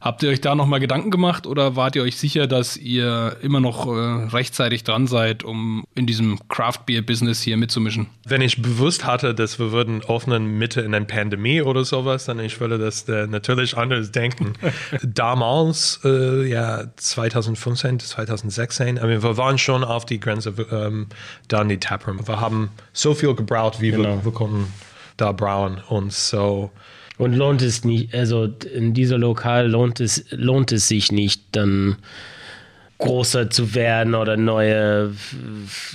Habt 0.00 0.22
ihr 0.22 0.30
euch 0.30 0.40
da 0.40 0.54
nochmal 0.54 0.80
Gedanken 0.80 1.10
gemacht 1.10 1.46
oder 1.46 1.76
wart 1.76 1.96
ihr 1.96 2.02
euch 2.02 2.16
sicher, 2.16 2.46
dass 2.46 2.76
ihr 2.76 3.36
immer 3.42 3.60
noch 3.60 3.86
äh, 3.86 3.90
rechtzeitig 3.90 4.84
dran 4.84 5.06
seid, 5.06 5.44
um 5.44 5.84
in 5.94 6.06
diesem 6.06 6.38
Craft 6.48 6.80
Beer 6.86 7.02
Business 7.02 7.42
hier 7.42 7.56
mitzumischen? 7.56 8.06
Wenn 8.26 8.40
ich 8.40 8.62
bewusst 8.62 9.04
hatte, 9.04 9.34
dass 9.34 9.58
wir 9.58 9.70
würden 9.72 10.02
öffnen 10.08 10.58
Mitte 10.58 10.80
in 10.80 10.94
einer 10.94 11.04
Pandemie 11.04 11.60
oder 11.62 11.84
sowas, 11.84 12.24
dann 12.24 12.40
ich 12.40 12.58
würde 12.60 12.78
das 12.78 13.08
äh, 13.08 13.26
natürlich 13.26 13.76
anders 13.76 14.12
denken. 14.12 14.54
Damals, 15.02 16.00
äh, 16.04 16.46
ja, 16.48 16.84
2015, 16.96 18.00
2016, 18.00 18.96
I 18.96 19.00
mean, 19.00 19.22
wir 19.22 19.36
waren 19.36 19.58
schon 19.58 19.84
auf 19.84 20.04
die 20.04 20.20
Grenze, 20.20 20.54
ähm, 20.70 21.06
dann 21.48 21.68
die 21.68 21.78
Taproom. 21.78 22.26
Wir 22.26 22.40
haben 22.40 22.70
so 22.92 23.14
viel 23.14 23.34
gebraucht, 23.34 23.80
wie 23.80 23.90
Genau. 23.90 24.02
wir, 24.04 24.05
wir 24.22 24.32
konnten 24.32 24.72
da 25.16 25.32
brauen 25.32 25.80
und 25.88 26.12
so. 26.12 26.70
Und 27.18 27.32
lohnt 27.32 27.62
es 27.62 27.84
nicht, 27.84 28.14
also 28.14 28.48
in 28.74 28.92
dieser 28.92 29.16
Lokal 29.16 29.70
lohnt 29.70 30.00
es, 30.00 30.24
lohnt 30.30 30.70
es 30.72 30.88
sich 30.88 31.10
nicht, 31.12 31.42
dann 31.52 31.96
größer 32.98 33.50
zu 33.50 33.74
werden 33.74 34.14
oder 34.14 34.36
neue 34.36 35.12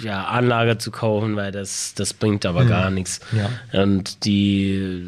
ja, 0.04 0.26
Anlage 0.26 0.78
zu 0.78 0.92
kaufen, 0.92 1.36
weil 1.36 1.52
das, 1.52 1.94
das 1.96 2.14
bringt 2.14 2.46
aber 2.46 2.66
gar 2.66 2.92
nichts. 2.92 3.20
Ja. 3.32 3.82
Und 3.82 4.26
die, 4.26 5.04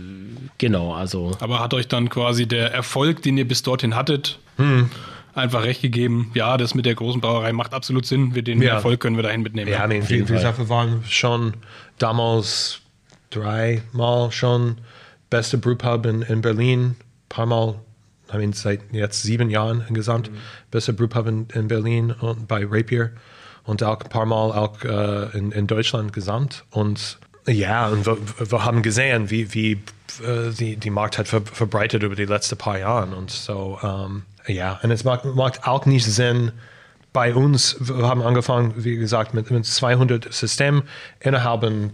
genau, 0.57 0.93
also 0.93 1.31
Aber 1.39 1.59
hat 1.59 1.73
euch 1.73 1.87
dann 1.87 2.09
quasi 2.09 2.47
der 2.47 2.73
Erfolg, 2.73 3.21
den 3.21 3.37
ihr 3.37 3.47
bis 3.47 3.61
dorthin 3.61 3.95
hattet, 3.95 4.39
einfach 5.35 5.63
recht 5.63 5.81
gegeben? 5.81 6.31
Ja, 6.33 6.57
das 6.57 6.73
mit 6.73 6.85
der 6.85 6.95
großen 6.95 7.21
Brauerei 7.21 7.53
macht 7.53 7.73
absolut 7.73 8.05
Sinn. 8.05 8.33
Wir 8.33 8.41
den 8.41 8.61
Ja. 8.61 8.73
Erfolg 8.73 8.99
können 8.99 9.15
wir 9.15 9.23
dahin 9.23 9.41
mitnehmen. 9.41 9.71
Ja, 9.71 9.87
Fall. 10.27 10.37
gesagt, 10.37 10.57
wir 10.57 10.69
waren 10.69 11.03
schon 11.07 11.53
damals 11.99 12.82
dreimal 13.33 14.31
schon 14.31 14.77
beste 15.29 15.57
Brewpub 15.57 16.05
in, 16.05 16.21
in 16.21 16.41
Berlin, 16.41 16.95
paar 17.29 17.45
Mal, 17.45 17.75
I 18.33 18.37
mean, 18.37 18.53
seit 18.53 18.81
jetzt 18.91 19.23
sieben 19.23 19.49
Jahren 19.49 19.83
insgesamt, 19.87 20.29
beste 20.71 20.93
Brewpub 20.93 21.27
in, 21.27 21.47
in 21.53 21.67
Berlin 21.67 22.11
und 22.11 22.47
bei 22.47 22.65
Rapier 22.69 23.11
und 23.63 23.83
auch 23.83 24.01
ein 24.01 24.09
paar 24.09 24.25
Mal 24.25 24.51
auch 24.51 24.83
äh, 24.83 25.37
in, 25.37 25.51
in 25.51 25.67
Deutschland 25.67 26.13
gesamt. 26.13 26.65
Und 26.71 27.17
ja, 27.47 27.87
und 27.87 28.05
wir, 28.05 28.17
wir 28.51 28.65
haben 28.65 28.81
gesehen, 28.81 29.29
wie, 29.29 29.53
wie 29.53 29.71
äh, 30.23 30.51
die, 30.57 30.77
die 30.77 30.89
Markt 30.89 31.17
hat 31.17 31.27
ver, 31.27 31.41
verbreitet 31.41 32.03
über 32.03 32.15
die 32.15 32.25
letzten 32.25 32.57
paar 32.57 32.77
Jahre 32.77 33.15
und 33.15 33.31
so, 33.31 33.79
ähm, 33.83 34.23
ja, 34.47 34.79
und 34.83 34.91
es 34.91 35.03
macht, 35.03 35.25
macht 35.25 35.65
auch 35.67 35.85
nicht 35.85 36.05
Sinn, 36.05 36.51
bei 37.13 37.35
uns, 37.35 37.77
wir 37.79 38.07
haben 38.07 38.23
angefangen, 38.23 38.73
wie 38.75 38.97
gesagt, 38.97 39.35
mit, 39.35 39.51
mit 39.51 39.65
200 39.65 40.33
Systemen 40.33 40.83
innerhalb 41.19 41.61
von 41.61 41.91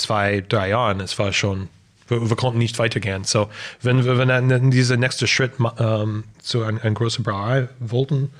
zwei, 0.00 0.44
drei 0.46 0.70
Jahren. 0.70 1.00
Es 1.00 1.18
war 1.18 1.32
schon, 1.32 1.68
wir, 2.08 2.28
wir 2.28 2.36
konnten 2.36 2.58
nicht 2.58 2.78
weitergehen. 2.78 3.24
So, 3.24 3.48
wenn 3.82 4.04
wir 4.04 4.18
wenn 4.18 4.28
dann 4.28 4.70
dieser 4.70 4.96
nächste 4.96 5.26
Schritt 5.26 5.52
ähm, 5.78 6.24
zu 6.40 6.62
einer 6.62 6.82
ein 6.84 6.94
großen 6.94 7.24
Brauerei 7.24 7.68
wollten, 7.78 8.30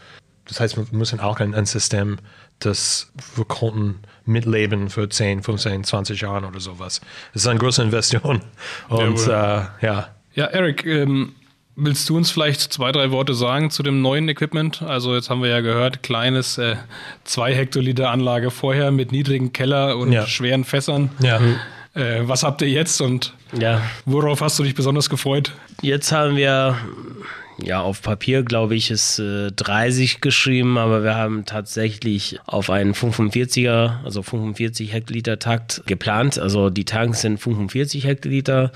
das 0.46 0.60
heißt, 0.60 0.76
wir 0.76 0.86
müssen 0.90 1.20
auch 1.20 1.38
ein, 1.38 1.54
ein 1.54 1.66
System, 1.66 2.18
das 2.58 3.12
wir 3.36 3.44
konnten 3.44 4.00
mitleben 4.26 4.90
für 4.90 5.08
10, 5.08 5.42
15, 5.42 5.84
20 5.84 6.20
Jahren 6.20 6.44
oder 6.44 6.60
sowas. 6.60 7.00
Das 7.32 7.42
ist 7.42 7.48
eine 7.48 7.60
große 7.60 7.82
Investition. 7.82 8.42
Und 8.88 9.00
äh, 9.00 9.30
Jawohl. 9.30 9.68
ja, 9.80 10.08
Ja, 10.34 10.46
Eric, 10.46 10.84
ähm, 10.86 11.34
willst 11.76 12.08
du 12.08 12.16
uns 12.16 12.30
vielleicht 12.30 12.60
zwei, 12.60 12.92
drei 12.92 13.10
Worte 13.10 13.34
sagen 13.34 13.70
zu 13.70 13.82
dem 13.82 14.02
neuen 14.02 14.28
Equipment? 14.28 14.82
Also 14.82 15.14
jetzt 15.14 15.30
haben 15.30 15.42
wir 15.42 15.48
ja 15.50 15.60
gehört, 15.60 16.02
kleines 16.02 16.58
äh, 16.58 16.76
2 17.24 17.54
Hektoliter 17.54 18.10
Anlage 18.10 18.50
vorher 18.50 18.90
mit 18.90 19.12
niedrigen 19.12 19.52
Keller 19.52 19.96
und 19.96 20.12
Ja. 20.12 20.26
schweren 20.26 20.64
Fässern. 20.64 21.10
ja. 21.20 21.40
Äh, 21.92 22.20
was 22.28 22.44
habt 22.44 22.62
ihr 22.62 22.68
jetzt 22.68 23.00
und 23.00 23.34
ja, 23.58 23.82
worauf 24.04 24.42
hast 24.42 24.56
du 24.60 24.62
dich 24.62 24.76
besonders 24.76 25.10
gefreut? 25.10 25.52
Jetzt 25.82 26.12
haben 26.12 26.36
wir, 26.36 26.78
ja, 27.64 27.80
auf 27.80 28.02
Papier, 28.02 28.42
glaube 28.42 28.74
ich, 28.74 28.90
ist 28.90 29.18
äh, 29.18 29.50
30 29.50 30.20
geschrieben, 30.20 30.78
aber 30.78 31.02
wir 31.02 31.14
haben 31.14 31.44
tatsächlich 31.44 32.38
auf 32.46 32.70
einen 32.70 32.94
45er, 32.94 34.04
also 34.04 34.22
45 34.22 34.92
Hektoliter 34.92 35.38
Takt 35.38 35.82
geplant. 35.86 36.38
Also 36.38 36.70
die 36.70 36.84
Tanks 36.84 37.22
sind 37.22 37.38
45 37.38 38.04
Hektoliter. 38.04 38.72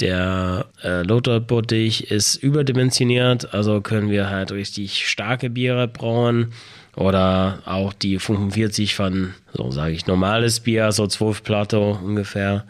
Der 0.00 0.66
äh, 0.82 1.02
Lothar-Bottich 1.02 2.10
ist 2.10 2.36
überdimensioniert, 2.36 3.52
also 3.52 3.80
können 3.82 4.10
wir 4.10 4.30
halt 4.30 4.50
richtig 4.50 5.06
starke 5.08 5.50
Biere 5.50 5.86
brauen. 5.86 6.52
Oder 6.96 7.60
auch 7.64 7.92
die 7.92 8.18
45 8.18 8.94
von, 8.94 9.34
so 9.52 9.70
sage 9.70 9.92
ich, 9.92 10.06
normales 10.06 10.60
Bier, 10.60 10.92
so 10.92 11.06
12 11.06 11.42
Plato 11.42 11.98
ungefähr 12.02 12.64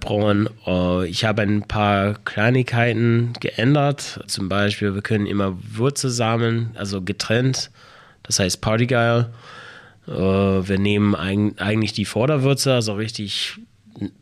brauen. 0.00 0.48
Äh, 0.66 1.06
Ich 1.06 1.24
habe 1.24 1.42
ein 1.42 1.62
paar 1.62 2.14
Kleinigkeiten 2.24 3.32
geändert. 3.40 4.20
Zum 4.26 4.48
Beispiel, 4.48 4.94
wir 4.94 5.02
können 5.02 5.26
immer 5.26 5.56
Würze 5.62 6.10
sammeln, 6.10 6.70
also 6.76 7.02
getrennt. 7.02 7.70
Das 8.22 8.38
heißt 8.38 8.60
Partygeil. 8.60 9.30
Äh, 10.06 10.10
Wir 10.12 10.78
nehmen 10.78 11.14
eig- 11.16 11.58
eigentlich 11.60 11.92
die 11.92 12.04
Vorderwürze, 12.04 12.74
also 12.74 12.94
richtig 12.94 13.58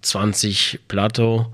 20 0.02 0.80
Plato. 0.88 1.52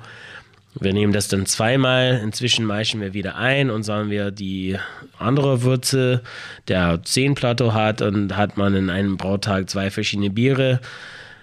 Wir 0.81 0.95
nehmen 0.95 1.13
das 1.13 1.29
dann 1.29 1.45
zweimal, 1.45 2.21
inzwischen 2.23 2.65
meischen 2.65 3.01
wir 3.03 3.13
wieder 3.13 3.37
ein 3.37 3.69
und 3.69 3.83
sagen 3.83 4.09
wir 4.09 4.31
die 4.31 4.79
andere 5.19 5.63
Würze, 5.63 6.23
der 6.69 7.03
10 7.05 7.35
Plato 7.35 7.75
hat 7.75 8.01
und 8.01 8.35
hat 8.37 8.57
man 8.57 8.75
in 8.75 8.89
einem 8.89 9.19
Brautag 9.19 9.69
zwei 9.69 9.91
verschiedene 9.91 10.31
Biere, 10.31 10.81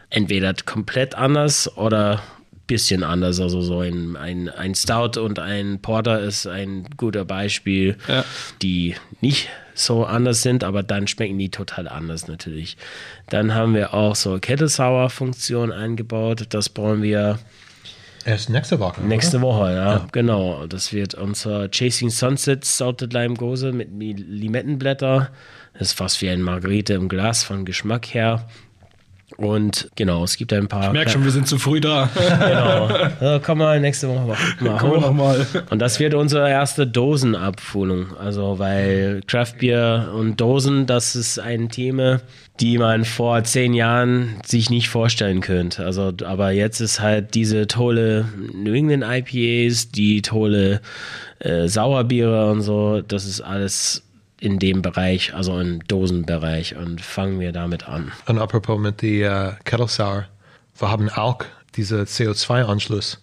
entweder 0.09 0.51
komplett 0.65 1.13
anders 1.13 1.77
oder 1.77 2.23
bisschen 2.69 3.03
anders. 3.03 3.41
Also 3.41 3.59
so 3.61 3.81
ein, 3.81 4.15
ein, 4.15 4.47
ein 4.47 4.73
Stout 4.75 5.19
und 5.19 5.39
ein 5.39 5.81
Porter 5.81 6.21
ist 6.21 6.47
ein 6.47 6.85
guter 6.95 7.25
Beispiel, 7.25 7.97
Ja. 8.07 8.23
die 8.61 8.95
nicht 9.19 9.49
so 9.75 10.05
anders 10.05 10.41
sind, 10.41 10.63
aber 10.63 10.83
dann 10.83 11.07
schmecken 11.07 11.37
die 11.37 11.49
total 11.49 11.89
anders 11.89 12.27
natürlich. 12.29 12.77
Dann 13.29 13.53
haben 13.53 13.73
wir 13.73 13.93
auch 13.93 14.15
so 14.15 14.39
Kettle 14.39 14.69
Sour 14.69 15.09
Funktion 15.09 15.71
eingebaut. 15.73 16.45
Das 16.49 16.69
brauchen 16.69 17.01
wir 17.01 17.39
Erst 18.25 18.49
nächste 18.49 18.79
Woche. 18.79 19.01
nächste 19.01 19.41
Woche, 19.41 19.73
ja, 19.73 20.07
genau. 20.11 20.67
Das 20.67 20.91
wird 20.93 21.15
unser 21.15 21.69
Chasing 21.71 22.09
Sunset 22.09 22.65
Salted 22.65 23.13
Lime 23.13 23.35
Gose 23.35 23.71
mit 23.71 23.91
Mi- 23.91 24.13
Limettenblätter. 24.17 25.29
Das 25.73 25.89
ist 25.89 25.93
fast 25.93 26.21
wie 26.21 26.29
ein 26.29 26.41
Margarite 26.41 26.93
im 26.95 27.07
Glas 27.07 27.43
von 27.43 27.63
Geschmack 27.65 28.13
her. 28.13 28.47
Und 29.37 29.89
genau, 29.95 30.23
es 30.23 30.37
gibt 30.37 30.51
ein 30.53 30.67
paar. 30.67 30.87
Ich 30.87 30.91
merke 30.91 31.11
schon, 31.11 31.23
wir 31.23 31.31
sind 31.31 31.47
zu 31.47 31.57
früh 31.57 31.79
da. 31.79 32.09
Genau. 32.15 32.89
Ja, 33.21 33.39
komm 33.39 33.59
mal 33.59 33.79
nächste 33.79 34.07
Woche 34.07 34.19
mal, 34.25 34.37
mal 34.59 34.81
wir 34.81 34.81
hoch. 34.81 35.01
nochmal. 35.01 35.45
Und 35.69 35.79
das 35.79 35.99
wird 35.99 36.13
unsere 36.13 36.49
erste 36.49 36.87
Dosenabfüllung. 36.87 38.15
Also, 38.17 38.59
weil 38.59 39.21
Craft 39.27 39.55
Beer 39.59 40.09
und 40.15 40.39
Dosen, 40.39 40.85
das 40.85 41.15
ist 41.15 41.39
ein 41.39 41.69
Thema, 41.69 42.21
die 42.59 42.77
man 42.77 43.05
vor 43.05 43.43
zehn 43.43 43.73
Jahren 43.73 44.35
sich 44.45 44.69
nicht 44.69 44.89
vorstellen 44.89 45.41
könnte. 45.41 45.85
Also, 45.85 46.13
aber 46.25 46.51
jetzt 46.51 46.79
ist 46.79 46.99
halt 46.99 47.35
diese 47.35 47.67
tolle 47.67 48.25
New 48.53 48.73
England 48.73 49.03
IPAs, 49.05 49.91
die 49.91 50.21
tolle 50.21 50.81
äh, 51.39 51.67
Sauerbiere 51.67 52.51
und 52.51 52.61
so, 52.61 53.01
das 53.01 53.25
ist 53.25 53.41
alles 53.41 54.03
in 54.41 54.59
dem 54.59 54.81
Bereich, 54.81 55.33
also 55.33 55.59
im 55.59 55.85
Dosenbereich. 55.87 56.75
Und 56.75 57.01
fangen 57.01 57.39
wir 57.39 57.51
damit 57.51 57.87
an. 57.87 58.11
Und 58.27 58.39
apropos 58.39 58.79
mit 58.79 59.01
der 59.01 59.57
Kettle 59.65 59.87
Sour, 59.87 60.25
wir 60.77 60.89
haben 60.89 61.09
auch 61.09 61.39
diese 61.75 62.01
CO2-Anschluss. 62.03 63.19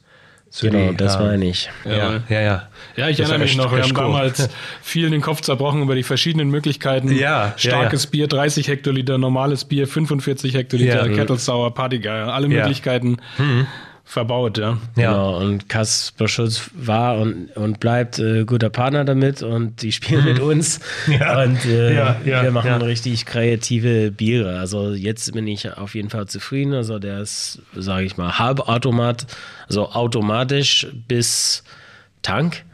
zu 0.50 0.70
Genau, 0.70 0.90
die, 0.92 0.96
das 0.96 1.16
ähm, 1.16 1.22
meine 1.22 1.46
ich. 1.46 1.68
Ja, 1.84 2.20
ja, 2.28 2.40
ja. 2.40 2.68
Ja, 2.96 3.08
ich 3.08 3.16
Das 3.16 3.28
erinnere 3.30 3.38
mich 3.40 3.50
echt- 3.52 3.58
noch, 3.58 3.72
wir 3.72 3.82
haben 3.82 3.90
cool. 3.90 4.02
damals 4.02 4.48
viel 4.82 5.10
den 5.10 5.20
Kopf 5.20 5.40
zerbrochen 5.40 5.82
über 5.82 5.94
die 5.94 6.02
verschiedenen 6.04 6.50
Möglichkeiten. 6.50 7.10
Ja, 7.12 7.18
ja, 7.18 7.54
Starkes 7.56 8.06
Bier 8.06 8.28
30 8.28 8.68
Hektoliter, 8.68 9.18
normales 9.18 9.64
Bier 9.64 9.86
45 9.88 10.54
Hektoliter, 10.54 11.08
Ja. 11.08 11.14
Kettle 11.16 11.38
Sour, 11.38 11.74
Partygeier, 11.74 12.28
alle 12.32 12.46
Ja. 12.48 12.60
Möglichkeiten 12.62 13.16
verbaut, 14.08 14.56
ja. 14.56 14.78
Ja. 14.94 15.10
Genau, 15.10 15.38
und 15.38 15.68
Kasper 15.68 16.28
Schulz 16.28 16.70
war 16.74 17.18
und, 17.18 17.48
und 17.56 17.80
bleibt 17.80 18.20
äh, 18.20 18.44
guter 18.44 18.70
Partner 18.70 19.04
damit 19.04 19.42
und 19.42 19.82
die 19.82 19.92
spielen 19.92 20.24
mit 20.24 20.40
uns. 20.40 20.80
Ja. 21.08 21.42
Und 21.42 21.64
äh, 21.66 21.94
Ja, 21.94 22.16
ja, 22.24 22.42
wir 22.44 22.50
machen 22.52 22.68
ja. 22.70 22.76
richtig 22.78 23.26
kreative 23.26 24.10
Biere. 24.12 24.58
Also 24.58 24.92
jetzt 24.92 25.32
bin 25.32 25.46
ich 25.46 25.76
auf 25.76 25.94
jeden 25.94 26.08
Fall 26.10 26.26
zufrieden. 26.26 26.72
Also 26.74 26.98
der 26.98 27.20
ist, 27.20 27.60
sage 27.74 28.04
ich 28.04 28.16
mal, 28.16 28.38
halbautomat, 28.38 29.26
also 29.68 29.90
automatisch 29.90 30.86
bis 31.08 31.64
Tank. 32.22 32.64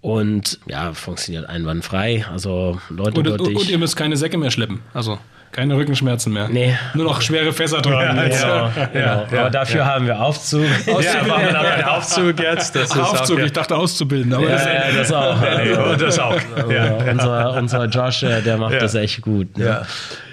Und 0.00 0.60
ja, 0.66 0.92
funktioniert 0.94 1.48
einwandfrei. 1.48 2.24
Also 2.30 2.80
Leute, 2.90 3.20
Und, 3.20 3.28
und, 3.28 3.40
und 3.56 3.70
ihr 3.70 3.78
müsst 3.78 3.96
keine 3.96 4.16
Säcke 4.16 4.36
mehr 4.38 4.50
schleppen. 4.50 4.80
Also 4.94 5.18
keine 5.56 5.74
Rückenschmerzen 5.74 6.32
mehr. 6.34 6.48
Nee. 6.48 6.76
Nur 6.94 7.04
noch 7.06 7.22
schwere 7.22 7.52
Fässer 7.52 7.80
tragen. 7.80 8.18
jetzt. 8.18 8.42
Genau, 8.42 8.70
genau. 8.74 8.88
ja, 9.32 9.40
Aber 9.40 9.50
dafür 9.50 9.86
haben 9.86 10.06
wir 10.06 10.20
Aufzug. 10.20 10.64
Ja, 10.86 11.24
wir 11.24 11.36
haben 11.36 11.56
einen 11.66 11.84
Aufzug 11.84 12.38
jetzt. 12.38 12.76
Das 12.76 12.90
ist 12.90 12.98
Aufzug, 12.98 13.40
auch, 13.40 13.44
ich 13.44 13.52
dachte 13.52 13.74
auszubilden, 13.74 14.34
aber 14.34 14.46
das, 14.46 14.64
Ja, 14.66 14.72
ja, 14.72 14.80
das 14.96 15.12
auch. 15.12 15.40
Also, 15.40 15.72
ja, 15.72 15.96
das 15.96 16.18
auch. 16.18 16.40
Ja. 16.70 16.94
Unser, 17.10 17.54
unser 17.54 17.84
Josh, 17.86 18.22
äh, 18.22 18.42
der 18.42 18.58
macht 18.58 18.74
Ja. 18.74 18.80
das 18.80 18.94
echt 18.94 19.22
gut. 19.22 19.56
Ne? 19.56 19.64
Ja. 19.64 19.82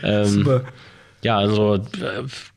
Ähm, 0.04 0.26
Super. 0.26 0.62
ja, 1.22 1.38
also 1.38 1.76
äh, 1.76 1.80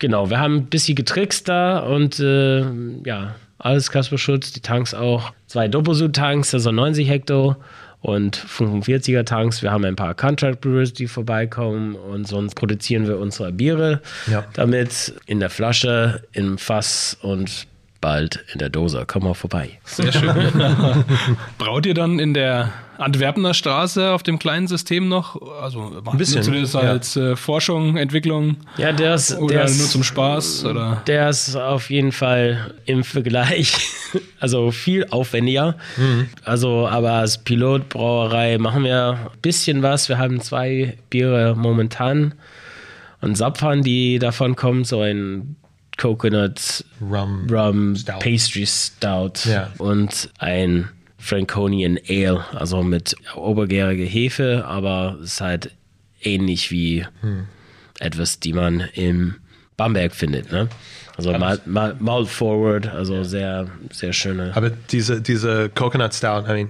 genau, 0.00 0.28
wir 0.28 0.40
haben 0.40 0.56
ein 0.56 0.66
bisschen 0.66 0.96
getrickst 0.96 1.48
da 1.48 1.78
und 1.78 2.18
äh, 2.18 2.62
ja, 3.04 3.36
alles 3.58 3.90
Kasper 3.92 4.18
Schutz, 4.18 4.52
die 4.52 4.60
Tanks 4.60 4.92
auch. 4.92 5.32
Zwei 5.46 5.68
Doppelsud-Tanks, 5.68 6.52
also 6.52 6.72
90 6.72 7.08
Hektar 7.08 7.56
und 8.06 8.36
45er 8.38 9.24
Tanks. 9.24 9.62
Wir 9.62 9.72
haben 9.72 9.84
ein 9.84 9.96
paar 9.96 10.14
Contract 10.14 10.60
Brewers, 10.60 10.92
die 10.92 11.08
vorbeikommen 11.08 11.96
und 11.96 12.28
sonst 12.28 12.54
produzieren 12.54 13.08
wir 13.08 13.18
unsere 13.18 13.50
Biere 13.50 14.00
Ja. 14.30 14.44
damit 14.52 15.12
in 15.26 15.40
der 15.40 15.50
Flasche, 15.50 16.22
im 16.32 16.56
Fass 16.56 17.18
und 17.20 17.66
bald 18.00 18.44
in 18.52 18.60
der 18.60 18.68
Dose. 18.68 19.02
Komm 19.08 19.24
mal 19.24 19.34
vorbei. 19.34 19.70
Sehr 19.84 20.12
schön. 20.12 20.30
Braut 21.58 21.84
ihr 21.84 21.94
dann 21.94 22.20
in 22.20 22.32
der 22.32 22.72
Antwerpener 22.98 23.54
Straße 23.54 24.10
auf 24.10 24.22
dem 24.22 24.38
kleinen 24.38 24.66
System 24.66 25.08
noch? 25.08 25.40
Also 25.60 26.02
ein 26.04 26.18
bisschen, 26.18 26.42
das 26.62 26.72
ja. 26.72 26.80
als 26.80 27.16
äh, 27.16 27.36
Forschung, 27.36 27.96
Entwicklung 27.96 28.56
Ja, 28.76 28.92
der 28.92 29.14
ist, 29.14 29.36
oder 29.38 29.54
der 29.54 29.64
nur 29.64 29.70
ist, 29.70 29.90
zum 29.90 30.02
Spaß? 30.02 30.64
Oder? 30.64 31.02
Der 31.06 31.28
ist 31.28 31.56
auf 31.56 31.90
jeden 31.90 32.12
Fall 32.12 32.74
im 32.86 33.04
Vergleich, 33.04 33.74
also 34.40 34.70
viel 34.70 35.06
aufwendiger. 35.10 35.76
Also, 36.44 36.88
aber 36.88 37.12
als 37.12 37.38
Pilotbrauerei 37.38 38.58
machen 38.58 38.84
wir 38.84 39.18
ein 39.32 39.40
bisschen 39.42 39.82
was. 39.82 40.08
Wir 40.08 40.18
haben 40.18 40.40
zwei 40.40 40.96
Biere 41.10 41.54
momentan 41.56 42.34
und 43.20 43.36
Sapfan, 43.36 43.82
die 43.82 44.18
davon 44.18 44.56
kommen, 44.56 44.84
so 44.84 45.00
ein 45.00 45.56
Coconut 45.96 46.84
Rum. 47.00 47.46
Rum 47.50 47.96
Stout. 47.96 48.18
Pastry 48.20 48.66
Stout 48.66 49.48
Ja. 49.48 49.70
und 49.78 50.28
ein 50.38 50.88
Franconian 51.18 51.98
Ale, 52.08 52.44
also 52.52 52.82
mit 52.82 53.16
obergärige 53.34 54.04
Hefe, 54.04 54.64
aber 54.66 55.16
es 55.20 55.34
ist 55.34 55.40
halt 55.40 55.70
ähnlich 56.22 56.70
wie 56.70 57.06
etwas, 57.98 58.40
die 58.40 58.52
man 58.52 58.80
im 58.94 59.36
Bamberg 59.76 60.14
findet. 60.14 60.52
Ne? 60.52 60.68
Also 61.16 61.32
mal, 61.32 61.60
mal, 61.64 61.96
Malt 61.98 62.28
Forward, 62.28 62.86
also 62.88 63.24
sehr, 63.24 63.66
sehr 63.90 64.12
schöne. 64.12 64.52
Aber 64.54 64.70
diese, 64.70 65.20
diese 65.20 65.70
Coconut 65.70 66.14
Stout, 66.14 66.44
I 66.48 66.64
mean, 66.64 66.68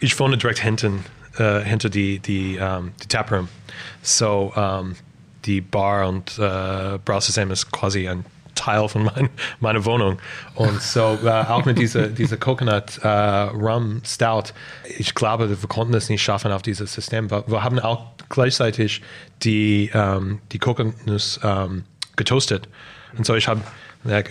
ich 0.00 0.18
wohne 0.18 0.36
direkt 0.36 0.60
hinten, 0.60 1.04
äh, 1.38 1.60
hinter 1.60 1.88
die, 1.88 2.18
die, 2.18 2.56
ähm, 2.60 2.92
die 3.02 3.08
Taproom. 3.08 3.48
So, 4.02 4.52
ähm, 4.56 4.96
die 5.44 5.60
Bar 5.60 6.08
und 6.08 6.38
äh, 6.38 6.98
Brausesheim 7.04 7.50
ist 7.50 7.70
quasi 7.70 8.08
ein 8.08 8.24
Teil 8.68 8.88
von 8.88 9.04
mein, 9.04 9.30
meiner 9.60 9.84
Wohnung. 9.84 10.18
Und 10.54 10.82
so, 10.82 11.18
äh, 11.24 11.28
auch 11.28 11.64
mit 11.64 11.78
dieser 11.78 12.08
diese 12.08 12.36
Coconut 12.36 12.98
äh, 13.02 13.08
Rum 13.08 14.02
Stout, 14.04 14.52
ich 14.98 15.14
glaube, 15.14 15.48
wir 15.48 15.68
konnten 15.68 15.94
es 15.94 16.08
nicht 16.08 16.22
schaffen 16.22 16.52
auf 16.52 16.62
dieses 16.62 16.92
System. 16.92 17.30
Wir, 17.30 17.44
wir 17.46 17.64
haben 17.64 17.78
auch 17.78 18.06
gleichzeitig 18.28 19.02
die, 19.42 19.90
ähm, 19.94 20.40
die 20.52 20.58
Kokosnuss 20.58 21.40
ähm, 21.42 21.84
getoastet. 22.16 22.68
Und 23.16 23.24
so, 23.24 23.34
ich 23.34 23.48
habe 23.48 23.62
ja, 24.08 24.22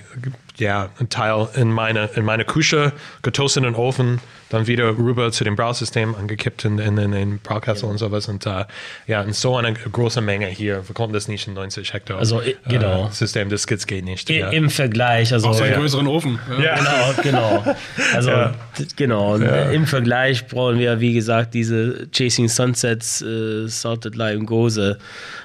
ja, 0.58 0.90
ein 1.00 1.10
Teil 1.10 1.48
in 1.56 1.72
meine, 1.72 2.10
in 2.16 2.26
meine 2.26 2.44
Küche 2.44 2.92
getoastet 3.22 3.64
in 3.64 3.72
den 3.74 3.76
Ofen, 3.80 4.20
dann 4.50 4.66
wieder 4.66 4.98
rüber 4.98 5.32
zu 5.32 5.44
dem 5.44 5.56
Brausystem 5.56 6.16
angekippt 6.16 6.66
in, 6.66 6.80
in, 6.80 6.98
in 6.98 7.12
den 7.12 7.40
Braukessel 7.40 7.88
und 7.90 7.98
sowas. 8.00 8.28
Und 8.28 8.46
äh, 8.46 8.66
ja, 9.06 9.22
in 9.22 9.34
so 9.34 9.58
eine 9.58 9.74
große 9.74 10.20
Menge 10.22 10.48
hier. 10.48 10.88
Wir 10.88 10.96
konnten 10.96 11.14
das 11.14 11.28
nicht 11.28 11.48
in 11.48 11.54
90 11.54 11.94
Hektar 11.94 12.18
Also, 12.18 12.42
i- 12.42 12.56
genau. 12.68 13.08
äh, 13.08 13.12
System, 13.12 13.50
das 13.50 13.68
geht 13.68 13.86
geht 13.86 14.06
nicht. 14.06 14.30
I- 14.32 14.40
ja. 14.40 14.50
Im 14.50 14.70
Vergleich, 14.72 15.32
also 15.34 15.52
So 15.54 15.62
einen 15.64 15.74
ja. 15.74 15.80
größeren 15.80 16.08
Ofen. 16.08 16.40
Ja. 16.62 16.76
Genau, 16.76 17.14
genau. 17.22 17.76
Also 18.16 18.30
Ja. 18.32 18.54
genau. 18.96 19.34
Und 19.36 19.44
Im 19.44 19.86
Vergleich 19.86 20.48
brauchen 20.48 20.80
wir, 20.80 21.00
wie 21.02 21.14
gesagt, 21.14 21.54
diese 21.54 22.08
Chasing 22.12 22.48
Sunsets 22.48 23.22
äh, 23.22 23.68
Salted 23.68 24.16
Lime 24.16 24.46
Gose 24.46 24.98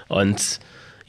und 0.09 0.61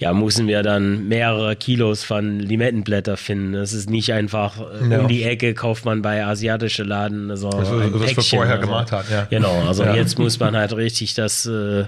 ja, 0.03 0.13
müssen 0.13 0.47
wir 0.47 0.63
dann 0.63 1.07
mehrere 1.07 1.55
Kilos 1.55 2.03
von 2.03 2.39
Limettenblätter 2.39 3.15
finden. 3.15 3.53
Es 3.55 3.71
ist 3.71 3.89
nicht 3.89 4.11
einfach 4.11 4.57
äh, 4.59 4.89
Ja. 4.91 4.99
um 4.99 5.07
die 5.07 5.23
Ecke 5.23 5.53
kauft 5.53 5.85
man 5.85 6.01
bei 6.01 6.25
asiatischen 6.25 6.87
Laden 6.87 7.35
so 7.37 7.49
was 7.53 7.69
ein 7.71 7.93
wir 7.93 7.99
Päckchen, 8.01 8.39
vorher 8.39 8.55
also, 8.55 8.67
gemacht 8.67 8.91
haben, 8.91 9.07
ja. 9.09 9.27
Genau, 9.29 9.63
also 9.67 9.83
Ja. 9.83 9.95
jetzt 9.95 10.19
muss 10.19 10.39
man 10.39 10.57
halt 10.57 10.75
richtig 10.75 11.13
das 11.13 11.45
äh, 11.45 11.85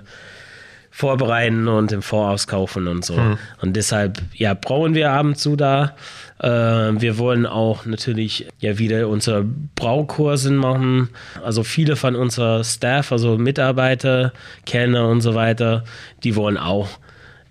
vorbereiten 0.92 1.68
und 1.68 1.92
im 1.92 2.02
Voraus 2.02 2.48
kaufen 2.48 2.88
und 2.88 3.04
so. 3.04 3.18
Hm. 3.18 3.38
Und 3.62 3.76
deshalb, 3.76 4.22
ja, 4.34 4.54
brauchen 4.54 4.96
wir 4.96 5.12
ab 5.12 5.26
und 5.26 5.38
zu 5.38 5.58
da. 5.58 5.94
Äh, 6.40 6.48
wir 6.48 7.18
wollen 7.18 7.46
auch 7.46 7.86
natürlich 7.86 8.48
ja 8.60 8.78
wieder 8.78 9.10
unsere 9.10 9.44
Braukursen 9.76 10.56
machen. 10.56 11.10
Also 11.44 11.64
viele 11.64 11.98
von 11.98 12.16
unserer 12.16 12.64
Staff, 12.64 13.12
also 13.12 13.38
Mitarbeiter, 13.38 14.32
Kellner 14.66 15.10
und 15.10 15.20
so 15.20 15.36
weiter, 15.36 15.84
die 16.24 16.38
wollen 16.38 16.58
auch 16.58 16.88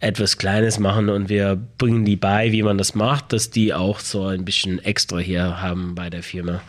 etwas 0.04 0.38
Kleines 0.38 0.78
machen 0.78 1.08
und 1.08 1.28
wir 1.28 1.58
bringen 1.78 2.04
die 2.04 2.16
bei, 2.16 2.52
wie 2.52 2.62
man 2.62 2.78
das 2.78 2.94
macht, 2.94 3.32
dass 3.32 3.50
die 3.50 3.72
auch 3.72 4.00
so 4.00 4.26
ein 4.26 4.44
bisschen 4.44 4.78
extra 4.84 5.18
hier 5.18 5.62
haben 5.62 5.94
bei 5.94 6.10
der 6.10 6.22
Firma. 6.22 6.60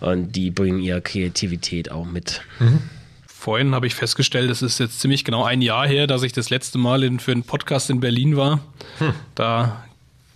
Und 0.00 0.32
die 0.36 0.50
bringen 0.50 0.80
ihre 0.80 1.02
Kreativität 1.02 1.90
auch 1.90 2.06
mit. 2.06 2.40
Vorhin 3.26 3.74
habe 3.74 3.86
ich 3.86 3.94
festgestellt, 3.94 4.50
es 4.50 4.62
ist 4.62 4.78
jetzt 4.80 5.00
ziemlich 5.00 5.24
genau 5.24 5.44
ein 5.44 5.60
Jahr 5.60 5.86
her, 5.86 6.06
dass 6.06 6.22
ich 6.22 6.32
das 6.32 6.50
letzte 6.50 6.78
Mal 6.78 7.02
in, 7.04 7.18
für 7.20 7.32
einen 7.32 7.42
Podcast 7.42 7.90
in 7.90 8.00
Berlin 8.00 8.36
war. 8.36 8.60
Da 9.34 9.84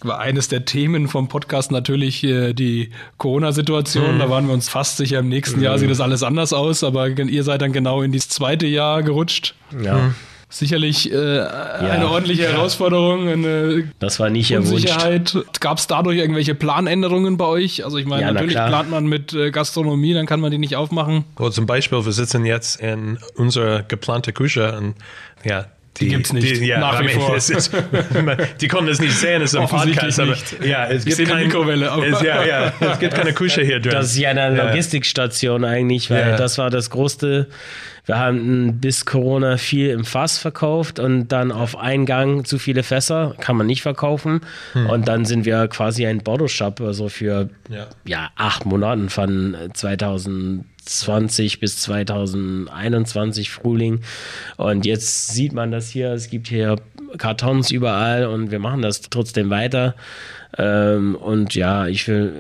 war 0.01 0.19
eines 0.19 0.49
der 0.49 0.65
Themen 0.65 1.09
vom 1.09 1.29
Podcast 1.29 1.71
natürlich 1.71 2.25
äh, 2.25 2.53
die 2.55 2.91
Corona-Situation. 3.19 4.19
Da 4.19 4.29
waren 4.29 4.47
wir 4.47 4.55
uns 4.55 4.69
fast 4.69 4.97
sicher, 4.97 5.21
im 5.21 5.29
nächsten 5.29 5.63
Jahr 5.63 5.79
sieht 5.79 5.91
das 5.91 6.01
alles 6.01 6.23
anders 6.23 6.53
aus, 6.53 6.83
aber 6.85 7.09
ihr 7.09 7.45
seid 7.45 7.63
dann 7.63 7.73
genau 7.73 8.03
in 8.03 8.11
dieses 8.13 8.29
zweite 8.29 8.67
Jahr 8.67 9.03
gerutscht. 9.03 9.55
Ja. 9.81 10.13
Sicherlich 10.53 11.11
äh, 11.13 11.17
eine 11.41 12.09
ordentliche 12.09 12.45
Herausforderung, 12.53 13.29
eine 13.29 13.91
Das 13.99 14.21
war 14.21 14.31
nicht. 14.31 14.55
Unsicherheit. 14.55 15.37
Gab 15.61 15.79
es 15.79 15.87
dadurch 15.87 16.19
irgendwelche 16.19 16.55
Planänderungen 16.55 17.37
bei 17.37 17.47
euch? 17.47 17.85
Also 17.85 17.97
ich 17.99 18.07
meine, 18.07 18.23
Ja, 18.23 18.27
na 18.29 18.33
natürlich 18.35 18.55
klar. 18.55 18.69
plant 18.69 18.91
man 18.91 19.07
mit 19.07 19.33
äh, 19.33 19.51
Gastronomie, 19.51 20.15
dann 20.15 20.27
kann 20.27 20.41
man 20.41 20.51
die 20.51 20.59
nicht 20.59 20.77
aufmachen. 20.77 21.25
Oder 21.39 21.51
zum 21.51 21.67
Beispiel, 21.67 22.05
wir 22.05 22.13
sitzen 22.13 22.45
jetzt 22.45 22.81
in 22.81 23.19
unserer 23.37 23.83
geplanten 23.83 24.35
Küche 24.35 24.77
und 24.77 24.95
ja, 25.45 25.67
die, 25.99 26.09
gibt's 26.09 26.33
nicht, 26.33 26.57
Die, 26.61 26.67
ja, 26.67 26.79
nach 26.81 27.01
wie 27.03 27.09
vor. 27.09 27.35
Es 27.37 27.51
ist, 27.51 27.71
die 28.61 28.69
konnten 28.69 28.91
es 28.91 29.01
nicht 29.01 29.17
sehen, 29.17 29.43
es 29.43 29.53
ist 29.53 29.59
ein 29.59 29.65
Offensichtlich 29.65 30.17
Podcast, 30.17 30.21
aber 30.21 30.31
nicht. 30.31 30.65
ja, 30.65 30.87
es 30.87 31.05
gibt 31.05 31.17
sehen 31.17 31.27
eine 31.31 31.35
kein, 31.41 31.47
Mikrowelle, 31.49 31.87
es, 32.11 32.23
ja, 32.23 32.45
ja, 32.45 32.73
es 32.81 32.99
gibt 32.99 33.15
keine 33.15 33.33
Küche 33.35 33.63
hier 33.63 33.81
drin. 33.81 33.93
Das 33.93 34.07
ist 34.13 34.19
ja 34.19 34.31
eine 34.31 34.57
Ja. 34.57 34.69
Logistikstation 34.69 35.65
eigentlich, 35.65 36.11
weil 36.11 36.31
Ja. 36.31 36.37
das 36.37 36.57
war 36.59 36.71
das 36.71 36.89
größte. 36.91 37.49
Wir 38.05 38.19
haben 38.19 38.81
bis 38.81 39.05
Corona 39.05 39.57
viel 39.59 39.91
im 39.91 40.05
Fass 40.05 40.39
verkauft 40.39 40.99
und 40.99 41.29
dann 41.29 41.53
auf 41.53 41.79
Eingang 41.79 42.45
zu 42.45 42.59
viele 42.59 42.83
Fässer 42.83 43.37
kann 43.39 43.57
man 43.57 43.69
nicht 43.69 43.83
verkaufen. 43.83 44.41
Und 44.89 45.07
dann 45.07 45.25
sind 45.25 45.45
wir 45.45 45.69
quasi 45.69 46.05
ein 46.07 46.19
Bottle-Shop, 46.19 46.81
also 46.81 47.09
für 47.09 47.49
Ja. 47.69 47.87
ja. 48.05 48.31
acht 48.35 48.67
Monaten 48.67 49.09
von 49.09 49.57
2020 49.73 51.61
bis 51.61 51.79
2021 51.79 53.51
Frühling. 53.51 54.01
Und 54.57 54.85
jetzt 54.85 55.29
sieht 55.29 55.53
man 55.53 55.71
das 55.71 55.89
hier, 55.89 56.11
es 56.13 56.29
gibt 56.29 56.49
hier 56.49 56.77
Kartons 57.19 57.71
überall 57.71 58.27
und 58.27 58.51
wir 58.51 58.59
machen 58.59 58.83
das 58.83 59.03
trotzdem 59.03 59.51
weiter. 59.51 59.95
Ähm, 60.59 61.15
und 61.15 61.55
ja, 61.55 61.87
ich 61.87 62.07
will, 62.09 62.33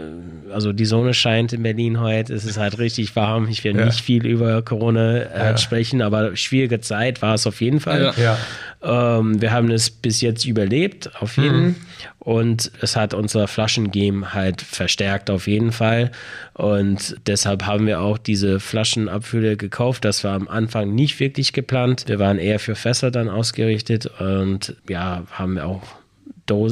also 0.53 0.72
die 0.72 0.85
Sonne 0.85 1.14
scheint 1.14 1.53
in 1.53 1.62
Berlin 1.62 1.98
heute, 1.98 2.35
es 2.35 2.44
ist 2.44 2.59
halt 2.59 2.79
richtig 2.79 3.16
warm. 3.16 3.48
Ich 3.48 3.64
will 3.64 3.72
nicht 3.72 4.01
viel 4.01 4.27
über 4.27 4.61
Corona 4.62 5.18
äh, 5.18 5.59
sprechen, 5.59 6.03
aber 6.03 6.37
schwierige 6.37 6.81
Zeit 6.81 7.22
war 7.22 7.35
es 7.35 7.46
auf 7.46 7.61
jeden 7.62 7.81
Fall. 7.81 8.12
Ja. 8.16 8.37
Ähm, 8.83 9.40
wir 9.40 9.53
haben 9.53 9.70
es 9.70 9.90
bis 9.90 10.20
jetzt 10.20 10.44
überlebt, 10.44 11.11
auf 11.22 11.38
jeden. 11.38 11.77
Und 12.18 12.70
es 12.81 12.96
hat 12.96 13.14
unser 13.14 13.48
Flaschengame 13.48 14.35
halt 14.35 14.61
verstärkt, 14.61 15.31
auf 15.31 15.48
jeden 15.48 15.72
Fall. 15.72 16.11
Und 16.53 17.16
deshalb 17.27 17.66
haben 17.66 17.87
wir 17.87 18.01
auch 18.01 18.18
diese 18.18 18.61
Flaschenabfülle 18.61 19.57
gekauft. 19.57 20.05
Das 20.05 20.22
war 20.22 20.35
am 20.35 20.48
Anfang 20.48 20.94
nicht 20.94 21.18
wirklich 21.18 21.53
geplant. 21.53 22.05
Wir 22.09 22.18
waren 22.18 22.38
eher 22.38 22.59
für 22.59 22.75
Fässer 22.75 23.11
dann 23.11 23.29
ausgerichtet 23.29 24.07
und 24.20 24.77
ja, 24.88 25.25
haben 25.33 25.55
wir 25.55 25.66
auch 25.66 25.83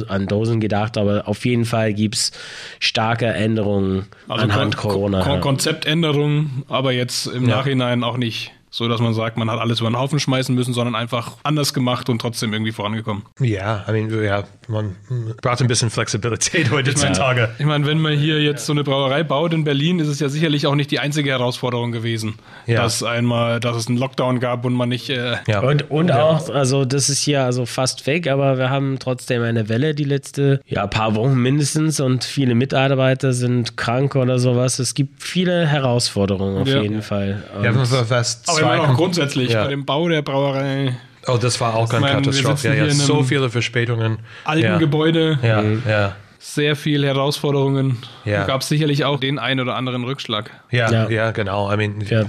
An 0.07 0.27
Dosen 0.27 0.59
gedacht, 0.59 0.97
aber 0.97 1.27
auf 1.27 1.45
jeden 1.45 1.65
Fall 1.65 1.93
gibt 1.93 2.15
es 2.15 2.31
starke 2.79 3.25
Änderungen 3.27 4.05
anhand 4.27 4.77
Kon- 4.77 4.91
Corona. 4.91 5.23
Kon 5.23 5.41
Konzeptänderung, 5.41 6.63
aber 6.69 6.91
jetzt 6.91 7.25
im 7.27 7.47
Ja. 7.47 7.57
Nachhinein 7.57 8.03
auch 8.03 8.17
nicht 8.17 8.51
so, 8.73 8.87
dass 8.87 9.01
man 9.01 9.13
sagt, 9.13 9.35
man 9.37 9.51
hat 9.51 9.59
alles 9.59 9.81
über 9.81 9.89
den 9.89 9.97
Haufen 9.99 10.17
schmeißen 10.19 10.55
müssen, 10.55 10.73
sondern 10.73 10.95
einfach 10.95 11.33
anders 11.43 11.73
gemacht 11.73 12.07
und 12.09 12.19
trotzdem 12.19 12.53
irgendwie 12.53 12.71
vorangekommen. 12.71 13.23
Ja, 13.39 13.85
I 13.87 13.91
mean, 13.91 14.23
ja, 14.23 14.45
man 14.69 14.95
braucht 15.41 15.61
ein 15.61 15.67
bisschen 15.67 15.89
Flexibilität 15.89 16.71
heutzutage. 16.71 17.49
Ich 17.59 17.65
meine, 17.65 17.85
wenn 17.85 17.99
man 17.99 18.13
hier 18.17 18.41
jetzt 18.41 18.65
so 18.65 18.71
eine 18.71 18.83
Brauerei 18.85 19.23
baut 19.23 19.53
in 19.53 19.65
Berlin, 19.65 19.99
ist 19.99 20.07
es 20.07 20.19
ja 20.21 20.29
sicherlich 20.29 20.67
auch 20.67 20.75
nicht 20.75 20.89
die 20.89 20.99
einzige 20.99 21.29
Herausforderung 21.31 21.91
gewesen, 21.91 22.35
Ja. 22.65 22.81
dass 22.83 23.03
einmal, 23.03 23.59
dass 23.59 23.75
es 23.75 23.87
einen 23.87 23.97
Lockdown 23.97 24.39
gab 24.39 24.63
und 24.65 24.73
man 24.73 24.87
nicht. 24.89 25.09
Äh, 25.09 25.35
Ja. 25.47 25.59
Und, 25.59 25.91
und 25.91 26.11
auch, 26.11 26.49
also 26.49 26.85
das 26.85 27.09
ist 27.09 27.21
hier 27.21 27.43
also 27.43 27.65
fast 27.65 28.01
fake, 28.01 28.27
aber 28.27 28.57
wir 28.57 28.69
haben 28.69 28.99
trotzdem 28.99 29.41
eine 29.43 29.67
Welle 29.67 29.93
die 29.93 30.05
letzte 30.05 30.61
ja, 30.65 30.87
paar 30.87 31.15
Wochen 31.15 31.35
mindestens 31.35 31.99
und 31.99 32.23
viele 32.23 32.55
Mitarbeiter 32.55 33.33
sind 33.33 33.75
krank 33.75 34.15
oder 34.15 34.39
sowas. 34.39 34.79
Es 34.79 34.93
gibt 34.93 35.21
viele 35.21 35.67
Herausforderungen 35.67 36.61
auf 36.61 36.67
Ja. 36.69 36.81
jeden 36.81 37.01
Fall. 37.01 37.43
Ja, 37.61 37.69
Und 37.71 37.75
wir 37.77 37.91
waren 37.91 38.05
fast 38.07 38.49
immer 38.61 38.87
noch 38.87 38.95
grundsätzlich 38.97 39.51
Ja. 39.51 39.63
bei 39.63 39.69
dem 39.69 39.85
Bau 39.85 40.07
der 40.09 40.21
Brauerei, 40.21 40.95
Oh, 41.27 41.37
das 41.37 41.61
war 41.61 41.75
auch 41.75 41.91
wir 41.91 41.99
Katastrophe. 41.99 42.69
Ja, 42.69 42.73
ja, 42.73 42.89
so 42.89 43.21
viele 43.21 43.49
Verspätungen. 43.51 44.17
alten 44.43 44.63
ja. 44.63 44.77
Gebäude, 44.79 45.37
Ja, 45.43 45.61
ja. 45.61 46.15
sehr 46.39 46.75
viel 46.75 47.05
Herausforderungen. 47.05 47.97
Ja. 48.25 48.45
Gab 48.45 48.61
es 48.61 48.69
sicherlich 48.69 49.05
auch 49.05 49.19
den 49.19 49.37
einen 49.37 49.59
oder 49.59 49.75
anderen 49.75 50.03
Rückschlag. 50.03 50.49
Ja, 50.71 50.91
Ja. 50.91 51.09
ja, 51.09 51.29
genau. 51.31 51.71
I 51.71 51.77
mean, 51.77 52.01
Ja. 52.01 52.23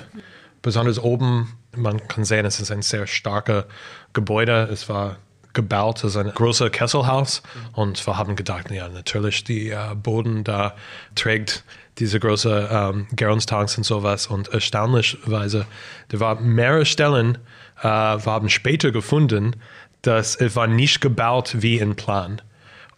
besonders 0.61 0.99
oben, 1.03 1.55
man 1.75 2.07
kann 2.07 2.25
sehen, 2.25 2.45
es 2.45 2.61
ist 2.61 2.71
ein 2.71 2.83
sehr 2.83 3.07
starkes 3.07 3.64
Gebäude. 4.12 4.68
Es 4.71 4.90
war 4.90 5.16
gebaut 5.52 6.04
als 6.04 6.16
ein 6.16 6.30
großes 6.30 6.72
Kesselhaus 6.72 7.42
und 7.72 8.06
wir 8.06 8.16
haben 8.16 8.36
gedacht, 8.36 8.70
ja, 8.70 8.88
natürlich, 8.88 9.44
die 9.44 9.70
äh, 9.70 9.94
Boden 9.94 10.44
da 10.44 10.74
trägt 11.14 11.64
diese 11.98 12.18
große 12.18 12.68
ähm, 12.70 13.06
Gärungstanks 13.12 13.76
und 13.76 13.84
sowas 13.84 14.26
und 14.26 14.48
erstaunlicherweise, 14.48 15.66
da 16.08 16.20
waren 16.20 16.46
mehrere 16.46 16.86
Stellen, 16.86 17.38
äh, 17.80 17.84
wir 17.84 18.26
haben 18.26 18.48
später 18.48 18.90
gefunden, 18.92 19.56
dass 20.02 20.36
es 20.36 20.56
war 20.56 20.66
nicht 20.66 21.00
gebaut 21.00 21.56
wie 21.58 21.78
in 21.78 21.96
Plan. 21.96 22.42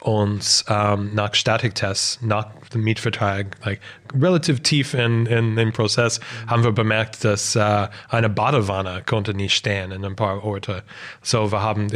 Und 0.05 0.67
ähm, 0.69 1.13
nach 1.15 1.33
Statiktests, 1.35 2.19
nach 2.21 2.49
dem 2.75 2.83
Mietvertrag, 2.83 3.47
like, 3.65 3.81
relativ 4.21 4.61
tief 4.63 4.93
in, 4.93 5.25
in 5.25 5.57
den 5.57 5.73
Prozess, 5.73 6.21
haben 6.47 6.63
wir 6.63 6.73
bemerkt, 6.73 7.25
dass 7.25 7.57
äh, 7.57 7.89
eine 8.11 8.29
Badewanne 8.29 9.03
konnte 9.07 9.33
nicht 9.33 9.55
stehen 9.55 9.93
in 9.93 10.05
ein 10.05 10.15
paar 10.15 10.45
Orte. 10.45 10.83
So, 11.23 11.51
wir 11.51 11.63
haben 11.63 11.89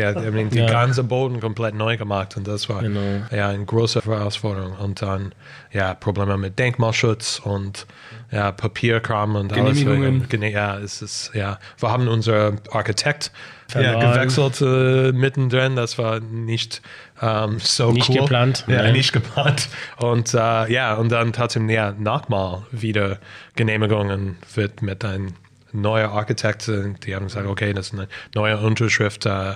Ja. 0.54 0.66
ganze 0.70 1.04
Boden 1.04 1.38
komplett 1.40 1.74
neu 1.74 1.98
gemacht 1.98 2.34
und 2.38 2.48
das 2.48 2.70
war 2.70 2.80
Genau. 2.80 3.26
ja 3.30 3.48
eine 3.50 3.66
große 3.66 4.00
Herausforderung. 4.02 4.72
Und 4.78 5.02
dann 5.02 5.34
ja 5.70 5.92
Probleme 5.92 6.38
mit 6.38 6.58
Denkmalschutz 6.58 7.40
und 7.44 7.86
ja, 8.30 8.52
Papierkram 8.52 9.36
und 9.36 9.52
Genehmigungen. 9.52 10.16
alles. 10.20 10.28
Gene 10.30 10.50
ja, 10.50 10.78
es 10.78 11.02
ist 11.02 11.30
ja. 11.34 11.58
Wir 11.78 11.90
haben 11.90 12.08
unser 12.08 12.54
Architekt 12.72 13.32
ja, 13.74 13.82
Verloren. 13.82 14.12
gewechselt 14.12 14.60
äh, 14.62 15.12
mittendrin. 15.12 15.76
Das 15.76 15.98
war 15.98 16.20
nicht 16.20 16.80
ähm, 17.20 17.59
so 17.59 17.90
Nicht 17.92 18.09
cool. 18.11 18.20
geplant, 18.20 18.64
Ja, 18.68 18.83
nein. 18.83 18.92
nicht 18.92 19.12
geplant. 19.12 19.68
Und 19.98 20.35
äh, 20.35 20.72
ja, 20.72 20.94
und 20.94 21.11
dann 21.11 21.33
trotzdem 21.33 21.68
ja 21.70 21.92
nochmal 21.98 22.62
wieder 22.70 23.18
Genehmigungen 23.57 24.37
wird 24.54 24.83
mit 24.83 25.04
einem 25.04 25.35
neuen 25.72 26.07
Architekt. 26.09 26.68
äh, 26.68 26.94
Die 27.04 27.14
haben 27.14 27.26
gesagt, 27.26 27.46
okay, 27.46 27.72
das 27.72 27.88
ist 27.88 27.94
eine 27.94 28.09
neue 28.35 28.57
Unterschrift. 28.59 29.26
Äh, 29.26 29.54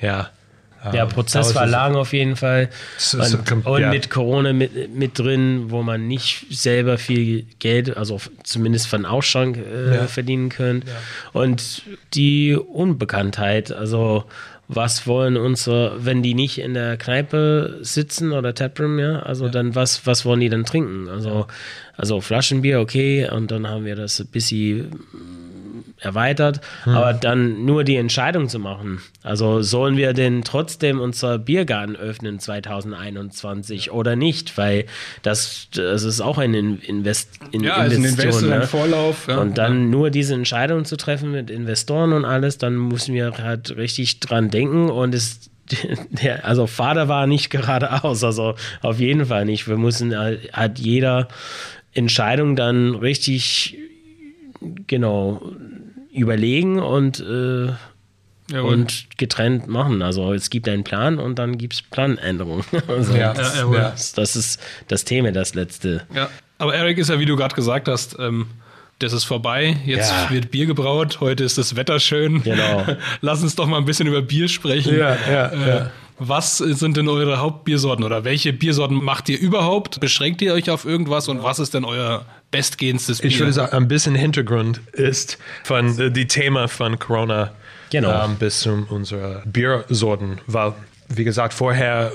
ja. 0.00 0.30
Der 0.92 1.06
Prozess 1.06 1.54
war 1.54 1.64
lang 1.66 1.96
auf 1.96 2.12
jeden 2.12 2.36
Fall. 2.36 2.68
Und, 3.14 3.64
und 3.66 3.88
mit 3.88 4.10
Corona 4.10 4.52
mit, 4.52 4.94
mit 4.94 5.18
drin, 5.18 5.70
wo 5.70 5.82
man 5.82 6.06
nicht 6.06 6.44
selber 6.50 6.98
viel 6.98 7.46
Geld, 7.58 7.96
also 7.96 8.20
zumindest 8.42 8.88
von 8.88 9.06
Ausschank 9.06 9.56
äh, 9.56 9.94
Ja. 9.96 10.06
verdienen 10.08 10.50
können. 10.50 10.84
Und 11.32 11.84
die 12.12 12.54
Unbekanntheit, 12.54 13.72
also 13.72 14.24
was 14.68 15.06
wollen 15.06 15.36
unsere, 15.36 16.04
wenn 16.04 16.22
die 16.22 16.34
nicht 16.34 16.58
in 16.58 16.74
der 16.74 16.96
Kneipe 16.96 17.78
sitzen 17.82 18.32
oder 18.32 18.54
Taproom, 18.54 18.98
ja, 18.98 19.20
also 19.20 19.48
dann 19.48 19.74
was, 19.74 20.06
was 20.06 20.24
wollen 20.24 20.40
die 20.40 20.48
dann 20.48 20.64
trinken? 20.64 21.08
Also, 21.08 21.46
also 21.96 22.20
Flaschenbier, 22.20 22.80
okay, 22.80 23.28
und 23.30 23.50
dann 23.50 23.68
haben 23.68 23.84
wir 23.84 23.96
das 23.96 24.20
ein 24.20 24.28
bisschen 24.28 24.90
erweitert, 26.04 26.60
aber 26.84 27.12
dann 27.14 27.64
nur 27.64 27.84
die 27.84 27.96
Entscheidung 27.96 28.48
zu 28.48 28.58
machen. 28.58 29.00
Also 29.22 29.62
sollen 29.62 29.96
wir 29.96 30.12
denn 30.12 30.42
trotzdem 30.42 31.00
unser 31.00 31.38
Biergarten 31.38 31.96
öffnen 31.96 32.38
2021 32.38 33.90
oder 33.90 34.16
nicht? 34.16 34.56
Weil 34.58 34.84
das, 35.22 35.68
das 35.74 36.02
ist 36.04 36.20
auch 36.20 36.38
eine 36.38 36.58
In- 36.58 36.78
Invest 36.80 37.30
in 37.52 37.64
Ja, 37.64 37.82
ist 37.84 37.92
ein 37.92 38.04
Invest, 38.04 38.18
Investition. 38.18 38.52
ein 38.52 38.58
ne? 38.60 38.66
Vorlauf. 38.66 39.28
Ja. 39.28 39.38
Und 39.38 39.58
dann 39.58 39.90
nur 39.90 40.10
diese 40.10 40.34
Entscheidung 40.34 40.84
zu 40.84 40.96
treffen 40.96 41.30
mit 41.32 41.50
Investoren 41.50 42.12
und 42.12 42.24
alles, 42.24 42.58
dann 42.58 42.76
müssen 42.76 43.14
wir 43.14 43.32
halt 43.38 43.76
richtig 43.76 44.20
dran 44.20 44.50
denken 44.50 44.90
und 44.90 45.14
es 45.14 45.50
der, 46.22 46.44
also 46.44 46.66
Vater 46.66 47.08
war 47.08 47.26
nicht 47.26 47.48
geradeaus, 47.48 48.22
also 48.22 48.54
auf 48.82 49.00
jeden 49.00 49.24
Fall 49.24 49.46
nicht. 49.46 49.66
Wir 49.66 49.78
müssen 49.78 50.14
halt, 50.14 50.52
hat 50.52 50.78
jeder 50.78 51.28
Entscheidung 51.94 52.54
dann 52.54 52.94
richtig 52.94 53.78
genau 54.86 55.40
überlegen 56.14 56.78
und, 56.78 57.20
äh, 57.20 57.72
und 58.58 59.06
getrennt 59.16 59.68
machen. 59.68 60.02
Also 60.02 60.32
es 60.32 60.50
gibt 60.50 60.68
einen 60.68 60.84
Plan 60.84 61.18
und 61.18 61.38
dann 61.38 61.58
gibt 61.58 61.74
es 61.74 61.82
Planänderungen. 61.82 62.64
Also 62.88 63.14
Ja, 63.16 63.34
jawohl. 63.34 63.76
ja. 63.76 63.90
das, 63.90 64.12
das 64.12 64.36
ist 64.36 64.60
das 64.88 65.04
Thema, 65.04 65.32
das 65.32 65.54
letzte. 65.54 66.02
Ja, 66.14 66.28
aber 66.58 66.74
Eric 66.74 66.98
ist 66.98 67.10
ja, 67.10 67.18
wie 67.18 67.26
du 67.26 67.36
gerade 67.36 67.54
gesagt 67.54 67.88
hast, 67.88 68.16
ähm, 68.18 68.46
das 69.00 69.12
ist 69.12 69.24
vorbei. 69.24 69.76
Jetzt 69.84 70.10
Ja. 70.12 70.30
wird 70.30 70.50
Bier 70.52 70.66
gebraut. 70.66 71.18
Heute 71.20 71.42
ist 71.42 71.58
das 71.58 71.74
Wetter 71.74 71.98
schön. 71.98 72.42
Genau. 72.42 72.86
Lass 73.22 73.42
uns 73.42 73.56
doch 73.56 73.66
mal 73.66 73.78
ein 73.78 73.84
bisschen 73.86 74.06
über 74.06 74.22
Bier 74.22 74.46
sprechen. 74.48 74.96
Ja, 74.96 75.16
ja, 75.30 75.46
äh, 75.48 75.68
ja. 75.68 75.90
Was 76.18 76.58
sind 76.58 76.96
denn 76.96 77.08
eure 77.08 77.38
Hauptbiersorten 77.38 78.04
oder 78.04 78.22
welche 78.24 78.52
Biersorten 78.52 79.02
macht 79.02 79.28
ihr 79.28 79.38
überhaupt? 79.38 79.98
Beschränkt 80.00 80.42
ihr 80.42 80.52
euch 80.54 80.70
auf 80.70 80.84
irgendwas 80.84 81.28
und 81.28 81.42
was 81.42 81.58
ist 81.58 81.74
denn 81.74 81.84
euer 81.84 82.24
bestgehendstes 82.52 83.18
Bier? 83.20 83.30
Ich 83.30 83.38
würde 83.40 83.52
sagen, 83.52 83.72
ein 83.76 83.88
bisschen 83.88 84.14
Hintergrund 84.14 84.80
ist 84.92 85.38
von 85.64 85.98
äh, 85.98 86.10
die 86.12 86.26
Thema 86.28 86.68
von 86.68 86.98
Corona 86.98 87.52
Genau. 87.90 88.24
ähm, 88.24 88.36
bis 88.36 88.60
zu 88.60 88.86
unserer 88.90 89.42
Biersorten, 89.44 90.40
weil, 90.46 90.72
wie 91.08 91.24
gesagt, 91.24 91.52
vorher 91.54 92.10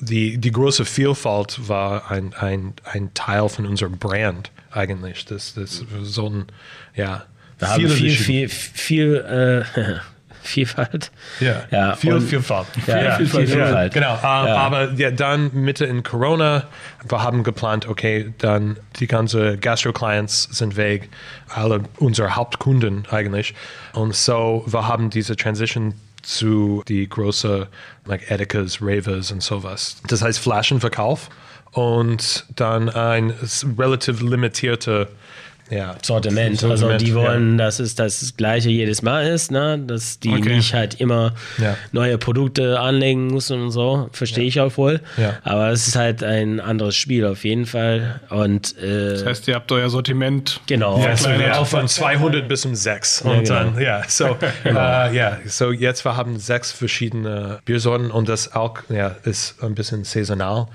die, 0.00 0.38
die 0.38 0.52
große 0.52 0.84
Vielfalt 0.84 1.68
war 1.68 2.10
ein, 2.10 2.34
ein, 2.34 2.74
ein 2.84 3.12
Teil 3.14 3.48
von 3.48 3.66
unserem 3.66 3.98
Brand 3.98 4.50
eigentlich. 4.70 5.24
Das, 5.24 5.54
das 5.54 5.84
sollten, 6.02 6.46
ja, 6.94 7.24
Wir 7.58 7.68
haben 7.68 7.80
viel, 7.80 7.88
verschiedene- 7.88 8.48
viel, 8.48 8.48
viel, 8.48 9.64
äh, 9.76 9.80
Vielfalt. 10.46 11.10
Ja, 11.40 11.62
Ja, 11.70 11.96
viel 11.96 12.14
und- 12.14 12.22
Vielfalt. 12.22 12.66
Ja, 12.86 13.02
Ja, 13.02 13.16
viel 13.16 13.26
Vielfalt, 13.26 13.48
Vielfalt. 13.50 13.94
Genau, 13.94 14.14
äh, 14.14 14.26
aber 14.26 14.92
ja, 14.92 15.10
dann 15.10 15.50
Mitte 15.52 15.84
in 15.84 16.02
Corona, 16.02 16.64
wir 17.08 17.22
haben 17.22 17.42
geplant, 17.42 17.86
okay, 17.88 18.32
dann 18.38 18.78
die 18.98 19.06
ganze 19.06 19.58
Gastro-Clients 19.58 20.48
sind 20.52 20.76
weg, 20.76 21.08
alle 21.48 21.80
unsere 21.98 22.36
Hauptkunden 22.36 23.06
eigentlich. 23.10 23.54
Und 23.92 24.14
so, 24.14 24.64
wir 24.66 24.86
haben 24.88 25.10
diese 25.10 25.36
Transition 25.36 25.94
zu 26.22 26.82
die 26.88 27.08
große, 27.08 27.68
like 28.04 28.30
Edekas, 28.30 28.78
Ravers 28.80 29.30
und 29.30 29.42
sowas. 29.42 29.96
Das 30.08 30.22
heißt 30.22 30.38
Flaschenverkauf 30.40 31.28
und 31.72 32.46
dann 32.56 32.88
ein 32.88 33.32
relativ 33.78 34.20
limitierte 34.22 35.08
ja, 35.70 35.96
Sortiment. 36.02 36.58
Sortiment, 36.58 36.92
Also 36.92 37.04
die 37.04 37.10
ja. 37.10 37.14
wollen, 37.16 37.58
dass 37.58 37.78
es 37.80 37.94
das 37.94 38.34
gleiche 38.36 38.70
jedes 38.70 39.02
Mal 39.02 39.26
ist, 39.26 39.50
ne? 39.50 39.78
dass 39.78 40.20
die 40.20 40.30
Okay. 40.32 40.56
nicht 40.56 40.74
halt 40.74 41.00
immer 41.00 41.32
Ja. 41.58 41.76
neue 41.92 42.18
Produkte 42.18 42.78
anlegen 42.80 43.28
müssen 43.28 43.60
und 43.62 43.70
so. 43.70 44.08
Verstehe 44.12 44.44
ich 44.44 44.60
auch 44.60 44.76
wohl. 44.76 45.00
Ja. 45.16 45.38
Aber 45.42 45.70
es 45.70 45.86
ist 45.88 45.96
halt 45.96 46.22
ein 46.22 46.60
anderes 46.60 46.94
Spiel 46.96 47.24
auf 47.26 47.44
jeden 47.44 47.66
Fall. 47.66 48.20
Und 48.30 48.76
äh, 48.78 49.10
Das 49.14 49.26
heißt, 49.26 49.48
ihr 49.48 49.54
habt 49.56 49.70
euer 49.72 49.90
Sortiment. 49.90 50.60
genau. 50.66 50.98
Ja, 50.98 51.16
so 51.16 51.24
Verkleinert. 51.28 51.56
ja, 51.56 51.64
von 51.64 51.88
200 51.88 52.48
bis 52.48 52.64
um 52.64 52.74
6. 52.74 53.22
Und 53.22 53.44
genau. 53.44 53.54
dann, 53.54 53.80
ja, 53.80 54.02
so, 54.08 54.36
äh, 54.64 55.14
ja, 55.16 55.38
so 55.46 55.72
jetzt 55.72 56.04
wir 56.04 56.16
haben 56.16 56.38
sechs 56.38 56.72
verschiedene 56.72 57.58
Biersorten 57.64 58.10
und 58.10 58.28
das 58.28 58.54
auch, 58.54 58.78
ja, 58.88 59.16
ist 59.24 59.62
ein 59.62 59.74
bisschen 59.74 60.04
saisonal. 60.04 60.66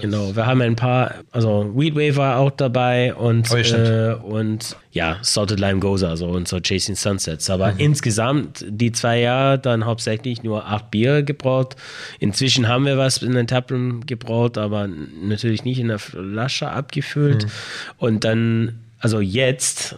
Genau, 0.00 0.34
wir 0.34 0.46
haben 0.46 0.60
ein 0.62 0.76
paar, 0.76 1.14
also 1.30 1.72
Weedwave 1.74 2.16
war 2.16 2.38
auch 2.38 2.50
dabei 2.50 3.14
und, 3.14 3.48
Oh, 3.52 3.56
äh, 3.56 4.14
und 4.14 4.76
ja, 4.92 5.18
Salted 5.22 5.60
Lime 5.60 5.80
Goza, 5.80 6.08
also 6.08 6.26
und 6.26 6.48
so 6.48 6.58
Chasing 6.60 6.96
Sunsets. 6.96 7.48
Aber 7.50 7.72
Mhm. 7.72 7.78
insgesamt 7.78 8.64
die 8.68 8.92
zwei 8.92 9.20
Jahre 9.20 9.58
dann 9.58 9.84
hauptsächlich 9.84 10.42
nur 10.42 10.66
acht 10.66 10.90
Bier 10.90 11.22
gebraut. 11.22 11.76
Inzwischen 12.18 12.68
haben 12.68 12.86
wir 12.86 12.98
was 12.98 13.18
in 13.18 13.32
den 13.34 13.46
Taproom 13.46 14.06
gebraut, 14.06 14.58
aber 14.58 14.88
natürlich 15.22 15.64
nicht 15.64 15.78
in 15.78 15.88
der 15.88 15.98
Flasche 15.98 16.70
abgefüllt. 16.70 17.44
Mhm. 17.44 17.50
Und 17.98 18.24
dann, 18.24 18.80
also 18.98 19.20
jetzt, 19.20 19.96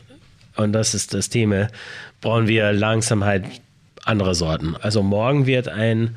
und 0.56 0.72
das 0.72 0.94
ist 0.94 1.14
das 1.14 1.28
Thema, 1.28 1.68
brauchen 2.20 2.46
wir 2.48 2.72
langsam 2.72 3.24
halt 3.24 3.44
andere 4.04 4.34
Sorten. 4.34 4.74
Also 4.80 5.02
morgen 5.02 5.46
wird 5.46 5.68
ein 5.68 6.16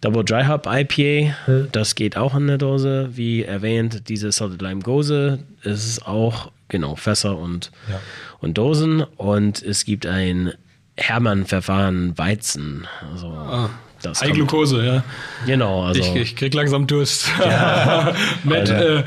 Double 0.00 0.24
Dry 0.24 0.44
Hop 0.46 0.66
IPA, 0.66 1.34
das 1.72 1.94
geht 1.94 2.16
auch 2.16 2.34
in 2.34 2.46
der 2.46 2.56
Dose. 2.58 3.10
Wie 3.12 3.44
erwähnt, 3.44 4.08
diese 4.08 4.32
Salted 4.32 4.62
Lime 4.62 4.80
Gose, 4.80 5.40
ist 5.62 6.06
auch, 6.06 6.50
genau, 6.68 6.96
Fässer 6.96 7.36
und, 7.36 7.70
Ja. 7.88 8.00
und 8.40 8.56
Dosen. 8.56 9.02
Und 9.02 9.62
es 9.62 9.84
gibt 9.84 10.06
ein 10.06 10.52
Hermann-Verfahren 10.96 12.16
Weizen. 12.16 12.86
Also, 13.12 13.68
das 14.02 14.22
High 14.22 14.32
Glucose, 14.32 14.82
ja. 14.84 15.04
Genau, 15.46 15.84
also. 15.84 16.00
Ich, 16.00 16.14
ich 16.14 16.36
krieg 16.36 16.54
langsam 16.54 16.86
Durst. 16.86 17.28
Matt, 18.44 18.70
äh, 18.70 18.96
ja, 18.96 19.04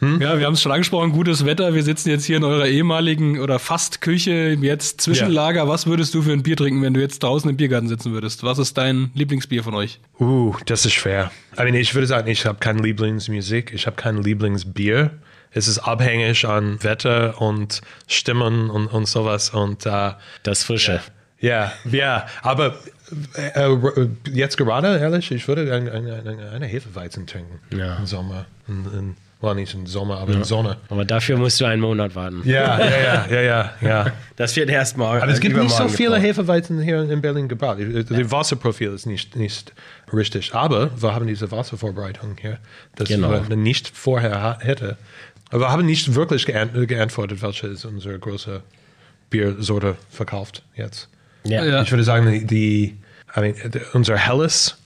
wir 0.00 0.28
haben 0.28 0.52
es 0.52 0.62
schon 0.62 0.72
angesprochen, 0.72 1.12
gutes 1.12 1.44
Wetter. 1.44 1.74
Wir 1.74 1.82
sitzen 1.82 2.10
jetzt 2.10 2.24
hier 2.24 2.36
in 2.36 2.44
eurer 2.44 2.66
ehemaligen 2.66 3.40
oder 3.40 3.58
fast 3.58 4.00
Küche, 4.00 4.56
jetzt 4.60 5.00
Zwischenlager. 5.00 5.66
Was 5.68 5.86
würdest 5.86 6.14
du 6.14 6.22
für 6.22 6.32
ein 6.32 6.42
Bier 6.42 6.56
trinken, 6.56 6.82
wenn 6.82 6.94
du 6.94 7.00
jetzt 7.00 7.22
draußen 7.22 7.48
im 7.50 7.56
Biergarten 7.56 7.88
sitzen 7.88 8.12
würdest? 8.12 8.42
Was 8.44 8.58
ist 8.58 8.78
dein 8.78 9.10
Lieblingsbier 9.14 9.64
von 9.64 9.74
euch? 9.74 10.00
Uh, 10.20 10.54
das 10.66 10.86
ist 10.86 10.92
schwer. 10.92 11.30
I 11.58 11.64
mean, 11.64 11.74
ich 11.74 11.94
würde 11.94 12.06
sagen, 12.06 12.28
ich 12.28 12.46
habe 12.46 12.58
keine 12.58 12.82
Lieblingsmusik, 12.82 13.72
ich 13.74 13.86
habe 13.86 13.96
kein 13.96 14.22
Lieblingsbier. 14.22 15.10
Es 15.50 15.66
ist 15.66 15.78
abhängig 15.78 16.44
an 16.44 16.82
Wetter 16.84 17.40
und 17.40 17.80
Stimmen 18.06 18.70
und, 18.70 18.86
und 18.86 19.06
sowas. 19.06 19.50
Und 19.50 19.86
äh, 19.86 20.12
das 20.42 20.62
Frische. 20.62 21.00
ja, 21.40 21.72
ja, 21.90 22.26
aber 22.42 22.76
äh, 23.34 23.72
äh, 23.72 24.08
jetzt 24.32 24.56
gerade, 24.56 24.98
ehrlich, 24.98 25.30
ich 25.30 25.48
würde 25.48 25.72
eine, 25.72 25.90
eine, 25.90 26.50
eine, 26.52 26.66
Hefeweizen 26.66 27.26
trinken 27.26 27.58
Ja. 27.76 27.96
im 27.96 28.06
Sommer. 28.06 28.46
In, 28.66 28.84
in, 28.92 29.16
well, 29.40 29.54
nicht 29.54 29.72
im 29.74 29.86
Sommer, 29.86 30.18
aber 30.18 30.32
in 30.32 30.44
Sonne. 30.44 30.76
Aber 30.88 31.04
dafür 31.04 31.36
musst 31.36 31.60
du 31.60 31.64
einen 31.64 31.80
Monat 31.80 32.14
warten. 32.14 32.42
Ja, 32.44 32.78
ja, 32.78 32.86
ja, 33.00 33.26
ja, 33.30 33.40
ja, 33.40 33.72
ja. 33.80 34.06
Das 34.36 34.54
wird 34.56 34.70
erst 34.70 34.96
morgen. 34.96 35.20
Aber 35.22 35.30
es 35.32 35.40
gibt 35.40 35.56
nicht 35.56 35.70
so 35.74 35.88
viele. 35.88 36.16
Hefeweizen 36.18 36.80
hier 36.80 37.02
in 37.10 37.20
Berlin 37.20 37.48
gebraut. 37.48 37.78
Das 37.80 38.30
Wasserprofil 38.30 38.92
ist 38.92 39.06
nicht, 39.06 39.36
nicht 39.36 39.72
richtig. 40.12 40.54
Aber 40.54 40.90
wir 41.00 41.14
haben 41.14 41.26
diese 41.26 41.50
Wasservorbereitung 41.50 42.36
hier, 42.40 42.58
das 42.96 43.08
Genau. 43.08 43.30
wir 43.48 43.56
nicht 43.56 43.88
vorher 43.96 44.58
hätte. 44.60 44.96
Aber 45.50 45.60
wir 45.62 45.70
haben 45.70 45.86
nicht 45.86 46.14
wirklich 46.14 46.44
geant 46.46 46.72
geantwortet, 46.88 47.40
welche 47.42 47.68
ist 47.68 47.84
unsere 47.84 48.18
große 48.18 48.62
Biersorte 49.30 49.96
verkauft 50.10 50.62
jetzt. 50.74 51.08
Ja. 51.44 51.64
Ja. 51.64 51.82
Ich 51.82 51.90
würde 51.90 52.04
sagen, 52.04 52.30
die, 52.30 52.44
die 52.44 52.98
I 53.36 53.40
mean, 53.40 53.54
die- 53.70 53.80
unser 53.92 54.16
Helles. 54.16 54.76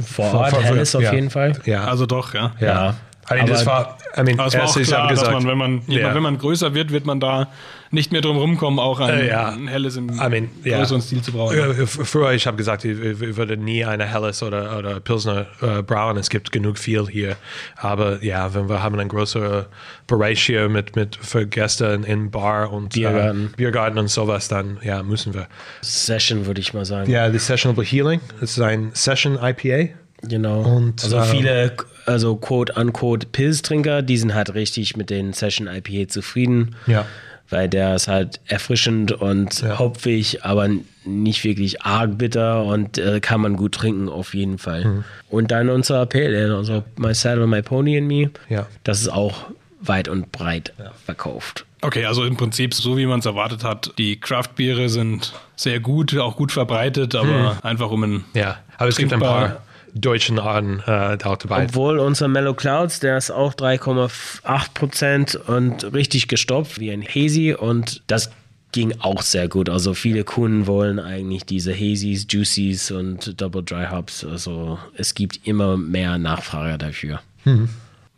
Vor 0.00 0.32
Ort, 0.32 0.62
Helles 0.62 0.94
auf 0.94 1.02
ja. 1.02 1.12
jeden 1.12 1.28
Fall. 1.30 1.52
Ja. 1.66 1.84
Also 1.84 2.06
doch, 2.06 2.32
ja. 2.34 2.54
Ja. 2.60 2.96
I 3.30 3.34
mean, 3.34 3.46
das 3.46 3.64
war, 3.64 3.98
I 4.18 4.22
mean, 4.24 4.38
Aber 4.40 4.48
es 4.48 4.54
war 4.54 4.64
auch 4.64 4.76
ich 4.76 4.88
klar, 4.88 5.02
habe 5.04 5.14
dass 5.14 5.20
gesagt, 5.24 5.42
man, 5.44 5.48
wenn 5.50 5.58
man, 5.58 5.82
Ja. 5.86 6.12
wenn 6.14 6.22
man 6.24 6.38
größer 6.38 6.74
wird, 6.74 6.90
wird 6.90 7.06
man 7.06 7.20
da 7.20 7.48
nicht 7.92 8.10
mehr 8.10 8.20
drum 8.20 8.36
rumkommen, 8.36 8.80
auch 8.80 8.98
ein, 8.98 9.10
Äh, 9.20 9.28
ja. 9.28 9.50
ein 9.50 9.68
helles 9.68 9.96
im 9.96 10.08
I 10.10 10.28
mean, 10.28 10.48
größeren 10.64 11.00
Stil 11.00 11.22
zu 11.22 11.30
brauen. 11.30 11.56
Ja, 11.56 11.66
f- 11.70 12.00
Früher, 12.02 12.32
ich 12.32 12.46
habe 12.48 12.56
gesagt, 12.56 12.84
ich, 12.84 12.98
ich 12.98 13.36
würde 13.36 13.56
nie 13.56 13.84
eine 13.84 14.06
Helles 14.06 14.42
oder, 14.42 14.76
oder 14.76 14.98
Pilsner 14.98 15.46
äh, 15.60 15.82
brauen. 15.82 16.16
Es 16.16 16.30
gibt 16.30 16.50
genug 16.50 16.78
viel 16.78 17.06
hier. 17.08 17.36
Aber 17.76 18.22
ja, 18.24 18.52
wenn 18.54 18.68
wir 18.68 18.82
haben 18.82 18.98
einen 18.98 19.08
großen 19.08 19.66
Bereich 20.08 20.42
hier 20.42 20.68
mit, 20.68 20.96
mit 20.96 21.14
für 21.16 21.46
Gäste 21.46 21.86
in, 21.86 22.02
in 22.02 22.30
Bar 22.32 22.72
und 22.72 22.94
Biergarten. 22.94 23.50
Äh, 23.52 23.56
Biergarten 23.56 23.98
und 23.98 24.08
sowas, 24.08 24.48
dann 24.48 24.78
ja, 24.82 25.02
müssen 25.04 25.32
wir. 25.32 25.46
Session, 25.82 26.46
würde 26.46 26.60
ich 26.60 26.74
mal 26.74 26.84
sagen. 26.84 27.08
Ja, 27.10 27.28
die 27.28 27.38
Sessionable 27.38 27.84
Healing, 27.84 28.20
das 28.40 28.52
ist 28.52 28.60
ein 28.60 28.90
Session 28.94 29.38
IPA. 29.40 29.92
Genau. 30.24 30.60
Und, 30.62 31.02
also 31.02 31.16
ähm, 31.18 31.24
viele, 31.24 31.76
also 32.06 32.36
quote 32.36 32.72
unquote 32.74 33.26
Pilztrinker, 33.26 34.02
die 34.02 34.16
sind 34.18 34.34
halt 34.34 34.54
richtig 34.54 34.96
mit 34.96 35.10
den 35.10 35.32
Session 35.32 35.66
IPA 35.68 36.08
zufrieden. 36.08 36.74
Ja. 36.86 37.06
Weil 37.50 37.68
der 37.68 37.94
ist 37.96 38.08
halt 38.08 38.40
erfrischend 38.46 39.12
und 39.12 39.60
Ja. 39.60 39.78
hopfig, 39.78 40.42
aber 40.42 40.70
nicht 41.04 41.44
wirklich 41.44 41.82
arg 41.82 42.16
bitter 42.16 42.64
und 42.64 42.96
äh, 42.96 43.20
kann 43.20 43.42
man 43.42 43.56
gut 43.56 43.74
trinken 43.74 44.08
auf 44.08 44.32
jeden 44.32 44.56
Fall. 44.56 44.84
Mhm. 44.86 45.04
Und 45.28 45.50
dann 45.50 45.68
unser 45.68 46.06
Pale 46.06 46.28
Ale, 46.28 46.56
also 46.56 46.82
My 46.96 47.12
Saddle, 47.14 47.46
My 47.46 47.60
Pony 47.60 47.98
and 47.98 48.06
Me. 48.06 48.30
Ja. 48.48 48.66
Das 48.84 49.00
ist 49.02 49.08
auch 49.08 49.46
weit 49.82 50.08
und 50.08 50.32
breit 50.32 50.72
verkauft. 51.04 51.66
Okay, 51.82 52.04
also 52.06 52.24
im 52.24 52.36
Prinzip 52.36 52.72
so 52.72 52.96
wie 52.96 53.04
man 53.06 53.18
es 53.18 53.26
erwartet 53.26 53.64
hat. 53.64 53.92
Die 53.98 54.18
Craft-Biere 54.18 54.88
sind 54.88 55.32
sehr 55.56 55.80
gut, 55.80 56.16
auch 56.16 56.36
gut 56.36 56.52
verbreitet, 56.52 57.14
aber 57.16 57.58
einfach 57.64 57.90
um 57.90 58.04
ein 58.04 58.24
Ja, 58.34 58.58
aber 58.78 58.88
es 58.88 58.96
gibt 58.96 59.12
ein 59.12 59.18
paar 59.20 59.60
deutschen 59.94 60.38
Arten 60.38 60.82
äh, 60.86 61.18
auch 61.24 61.36
dabei. 61.36 61.64
Obwohl 61.64 61.98
unser 61.98 62.28
Mellow 62.28 62.54
Clouds, 62.54 63.00
der 63.00 63.16
ist 63.18 63.30
auch 63.30 63.54
3,8 63.54 64.74
Prozent 64.74 65.34
und 65.36 65.92
richtig 65.92 66.28
gestopft 66.28 66.78
wie 66.80 66.90
ein 66.90 67.02
Hazy 67.02 67.54
und 67.54 68.02
das 68.06 68.30
ging 68.72 68.94
auch 69.00 69.20
sehr 69.20 69.48
gut. 69.48 69.68
Also 69.68 69.92
viele 69.92 70.24
Kunden 70.24 70.66
wollen 70.66 70.98
eigentlich 70.98 71.44
diese 71.44 71.74
Hazys, 71.74 72.26
Juicies 72.30 72.90
und 72.90 73.38
Double 73.40 73.62
Dry 73.62 73.86
Hops. 73.90 74.24
Also 74.24 74.78
es 74.96 75.14
gibt 75.14 75.46
immer 75.46 75.76
mehr 75.76 76.16
Nachfrage 76.16 76.78
dafür. 76.78 77.20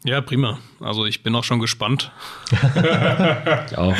Ja, 0.05 0.21
prima. 0.21 0.59
Also 0.81 1.07
ich 1.07 1.23
bin 1.25 1.35
auch 1.35 1.43
schon 1.45 1.59
gespannt. 1.59 2.13
Ja- 3.73 3.95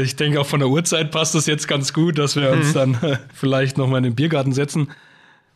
Ich 0.00 0.16
denke 0.16 0.40
auch 0.40 0.46
von 0.46 0.60
der 0.60 0.68
Uhrzeit 0.68 1.10
passt 1.10 1.34
es 1.34 1.46
jetzt 1.46 1.68
ganz 1.68 1.92
gut, 1.92 2.18
dass 2.18 2.34
wir 2.36 2.50
uns 2.50 2.72
dann 2.72 2.94
äh, 3.02 3.18
vielleicht 3.34 3.78
nochmal 3.78 3.98
in 3.98 4.04
den 4.04 4.14
Biergarten 4.14 4.52
setzen. 4.52 4.88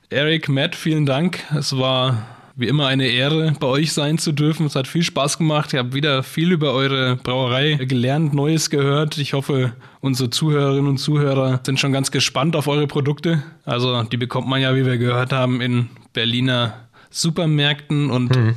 Eric, 0.09 0.49
Matt, 0.49 0.77
vielen 0.77 1.05
Dank. 1.05 1.43
Es 1.57 1.77
war 1.77 2.25
wie 2.55 2.69
immer 2.69 2.87
eine 2.87 3.09
Ehre, 3.09 3.53
bei 3.59 3.67
euch 3.67 3.93
sein 3.93 4.19
zu 4.19 4.31
dürfen. 4.31 4.65
Es 4.67 4.77
hat 4.77 4.87
viel 4.87 5.03
Spaß 5.03 5.37
gemacht. 5.37 5.73
Ich 5.73 5.79
habe 5.81 5.95
wieder 5.95 6.23
viel 6.23 6.53
über 6.53 6.73
eure 6.73 7.17
Brauerei 7.17 7.75
gelernt, 7.75 8.33
Neues 8.33 8.71
gehört. 8.71 9.19
Ich 9.19 9.33
hoffe, 9.33 9.73
unsere 10.01 10.31
Zuhörerinnen 10.31 10.87
und 10.87 10.99
Zuhörer 10.99 11.61
sind 11.67 11.81
schon 11.81 11.93
ganz 11.93 12.13
gespannt 12.13 12.55
auf 12.55 12.69
eure 12.69 12.87
Produkte. 12.87 13.43
Also 13.65 14.01
die 14.05 14.17
bekommt 14.17 14.47
man 14.47 14.63
ja, 14.63 14.77
wie 14.77 14.87
wir 14.87 14.97
gehört 14.97 15.33
haben, 15.33 15.61
in 15.61 15.89
Berliner 16.13 16.89
Supermärkten 17.11 18.09
und 18.11 18.55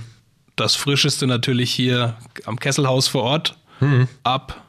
das 0.55 0.75
Frischeste 0.75 1.25
natürlich 1.25 1.71
hier 1.71 2.15
am 2.45 2.59
Kesselhaus 2.59 3.07
vor 3.07 3.23
Ort 3.23 3.57
ab 4.23 4.68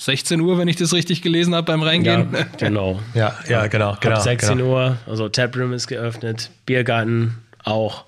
16 0.00 0.40
Uhr, 0.40 0.56
wenn 0.56 0.66
ich 0.66 0.76
das 0.76 0.94
richtig 0.94 1.20
gelesen 1.20 1.54
habe 1.54 1.66
beim 1.66 1.80
Ja, 1.82 1.86
Reingehen. 1.88 2.28
genau. 2.58 2.98
ja, 3.14 3.34
ja, 3.48 3.66
genau. 3.66 3.96
genau 4.00 4.16
Ab 4.16 4.22
16 4.22 4.56
genau. 4.58 4.70
Uhr, 4.70 4.96
also 5.06 5.28
Taproom 5.28 5.74
ist 5.74 5.88
geöffnet, 5.88 6.50
Biergarten 6.64 7.36
auch, 7.64 8.04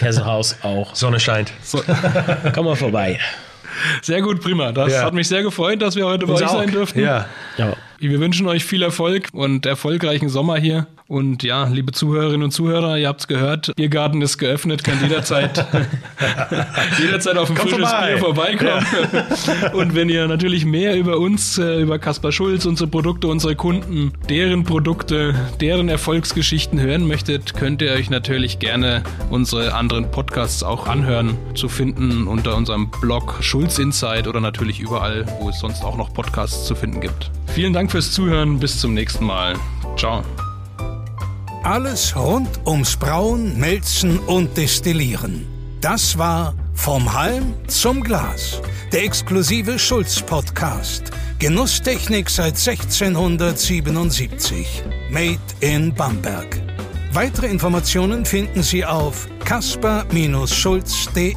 Kesselhaus 0.00 0.56
auch. 0.62 0.96
Sonne 0.96 1.20
scheint. 1.20 1.52
So, 1.62 1.80
Komm 2.54 2.64
mal 2.66 2.74
vorbei. 2.74 3.20
sehr 4.02 4.20
gut, 4.20 4.42
prima. 4.42 4.72
Das 4.72 4.92
Ja. 4.92 5.04
hat 5.04 5.14
mich 5.14 5.28
sehr 5.28 5.42
gefreut, 5.44 5.80
dass 5.80 5.94
wir 5.94 6.06
heute 6.06 6.26
bei 6.26 6.32
Uns 6.32 6.42
euch 6.42 6.48
auch. 6.48 6.58
sein 6.58 6.72
durften. 6.72 6.98
Ja. 7.00 7.26
Ja. 7.56 7.74
Wir 8.00 8.18
wünschen 8.18 8.48
euch 8.48 8.64
viel 8.64 8.82
Erfolg 8.82 9.28
und 9.32 9.64
erfolgreichen 9.64 10.28
Sommer 10.28 10.56
hier. 10.58 10.86
Und 11.08 11.42
ja, 11.42 11.64
liebe 11.64 11.92
Zuhörerinnen 11.92 12.42
und 12.42 12.50
Zuhörer, 12.50 12.98
ihr 12.98 13.08
habt 13.08 13.20
es 13.20 13.28
gehört, 13.28 13.74
Biergarten 13.76 14.20
ist 14.20 14.36
geöffnet, 14.36 14.84
könnt 14.84 15.00
jederzeit, 15.00 15.56
jederzeit 16.98 17.38
auf 17.38 17.48
ein 17.48 17.56
Komm 17.56 17.70
frisches 17.70 17.88
vorbei. 17.88 18.08
Bier 18.08 18.18
vorbeikommen. 18.18 18.86
Und 19.72 19.94
wenn 19.94 20.10
ihr 20.10 20.28
natürlich 20.28 20.66
mehr 20.66 20.98
über 20.98 21.16
uns, 21.18 21.56
äh, 21.56 21.80
über 21.80 21.98
Kaspar 21.98 22.30
Schulz, 22.30 22.66
unsere 22.66 22.90
Produkte, 22.90 23.26
unsere 23.26 23.56
Kunden, 23.56 24.12
deren 24.28 24.64
Produkte, 24.64 25.34
deren 25.62 25.88
Erfolgsgeschichten 25.88 26.78
hören 26.78 27.08
möchtet, 27.08 27.54
könnt 27.54 27.80
ihr 27.80 27.92
euch 27.92 28.10
natürlich 28.10 28.58
gerne 28.58 29.02
unsere 29.30 29.72
anderen 29.72 30.10
Podcasts 30.10 30.62
auch 30.62 30.86
anhören, 30.86 31.38
zu 31.54 31.70
finden 31.70 32.26
unter 32.26 32.54
unserem 32.54 32.90
Blog 33.00 33.38
Schulz 33.40 33.78
Insight 33.78 34.28
oder 34.28 34.42
natürlich 34.42 34.78
überall, 34.78 35.24
wo 35.40 35.48
es 35.48 35.58
sonst 35.58 35.82
auch 35.82 35.96
noch 35.96 36.12
Podcasts 36.12 36.66
zu 36.66 36.74
finden 36.74 37.00
gibt. 37.00 37.30
Vielen 37.46 37.72
Dank 37.72 37.90
fürs 37.90 38.12
Zuhören, 38.12 38.60
bis 38.60 38.78
zum 38.78 38.92
nächsten 38.92 39.24
Mal. 39.24 39.54
Ciao. 39.96 40.22
Alles 41.68 42.16
rund 42.16 42.48
ums 42.66 42.96
Brauen, 42.96 43.60
Melzen 43.60 44.18
und 44.20 44.56
Destillieren. 44.56 45.46
Das 45.82 46.16
war 46.16 46.54
Vom 46.72 47.12
Halm 47.12 47.52
zum 47.66 48.02
Glas, 48.02 48.62
der 48.90 49.04
exklusive 49.04 49.78
Schulz-Podcast. 49.78 51.10
Genusstechnik 51.38 52.30
seit 52.30 52.56
1677. 52.56 54.82
Made 55.10 55.36
in 55.60 55.92
Bamberg. 55.92 56.58
Weitere 57.12 57.48
Informationen 57.48 58.24
finden 58.24 58.62
Sie 58.62 58.86
auf 58.86 59.28
kasper-schulz.de. 59.44 61.34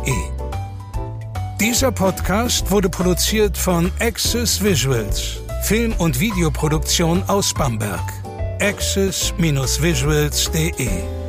Dieser 1.59 1.91
Podcast 1.91 2.71
wurde 2.71 2.87
produziert 2.87 3.57
von 3.57 3.91
Access 3.99 4.63
Visuals, 4.63 5.41
Film- 5.63 5.95
und 5.97 6.21
Videoproduktion 6.21 7.21
aus 7.27 7.53
Bamberg. 7.53 8.20
access-visuals.de 8.61 11.20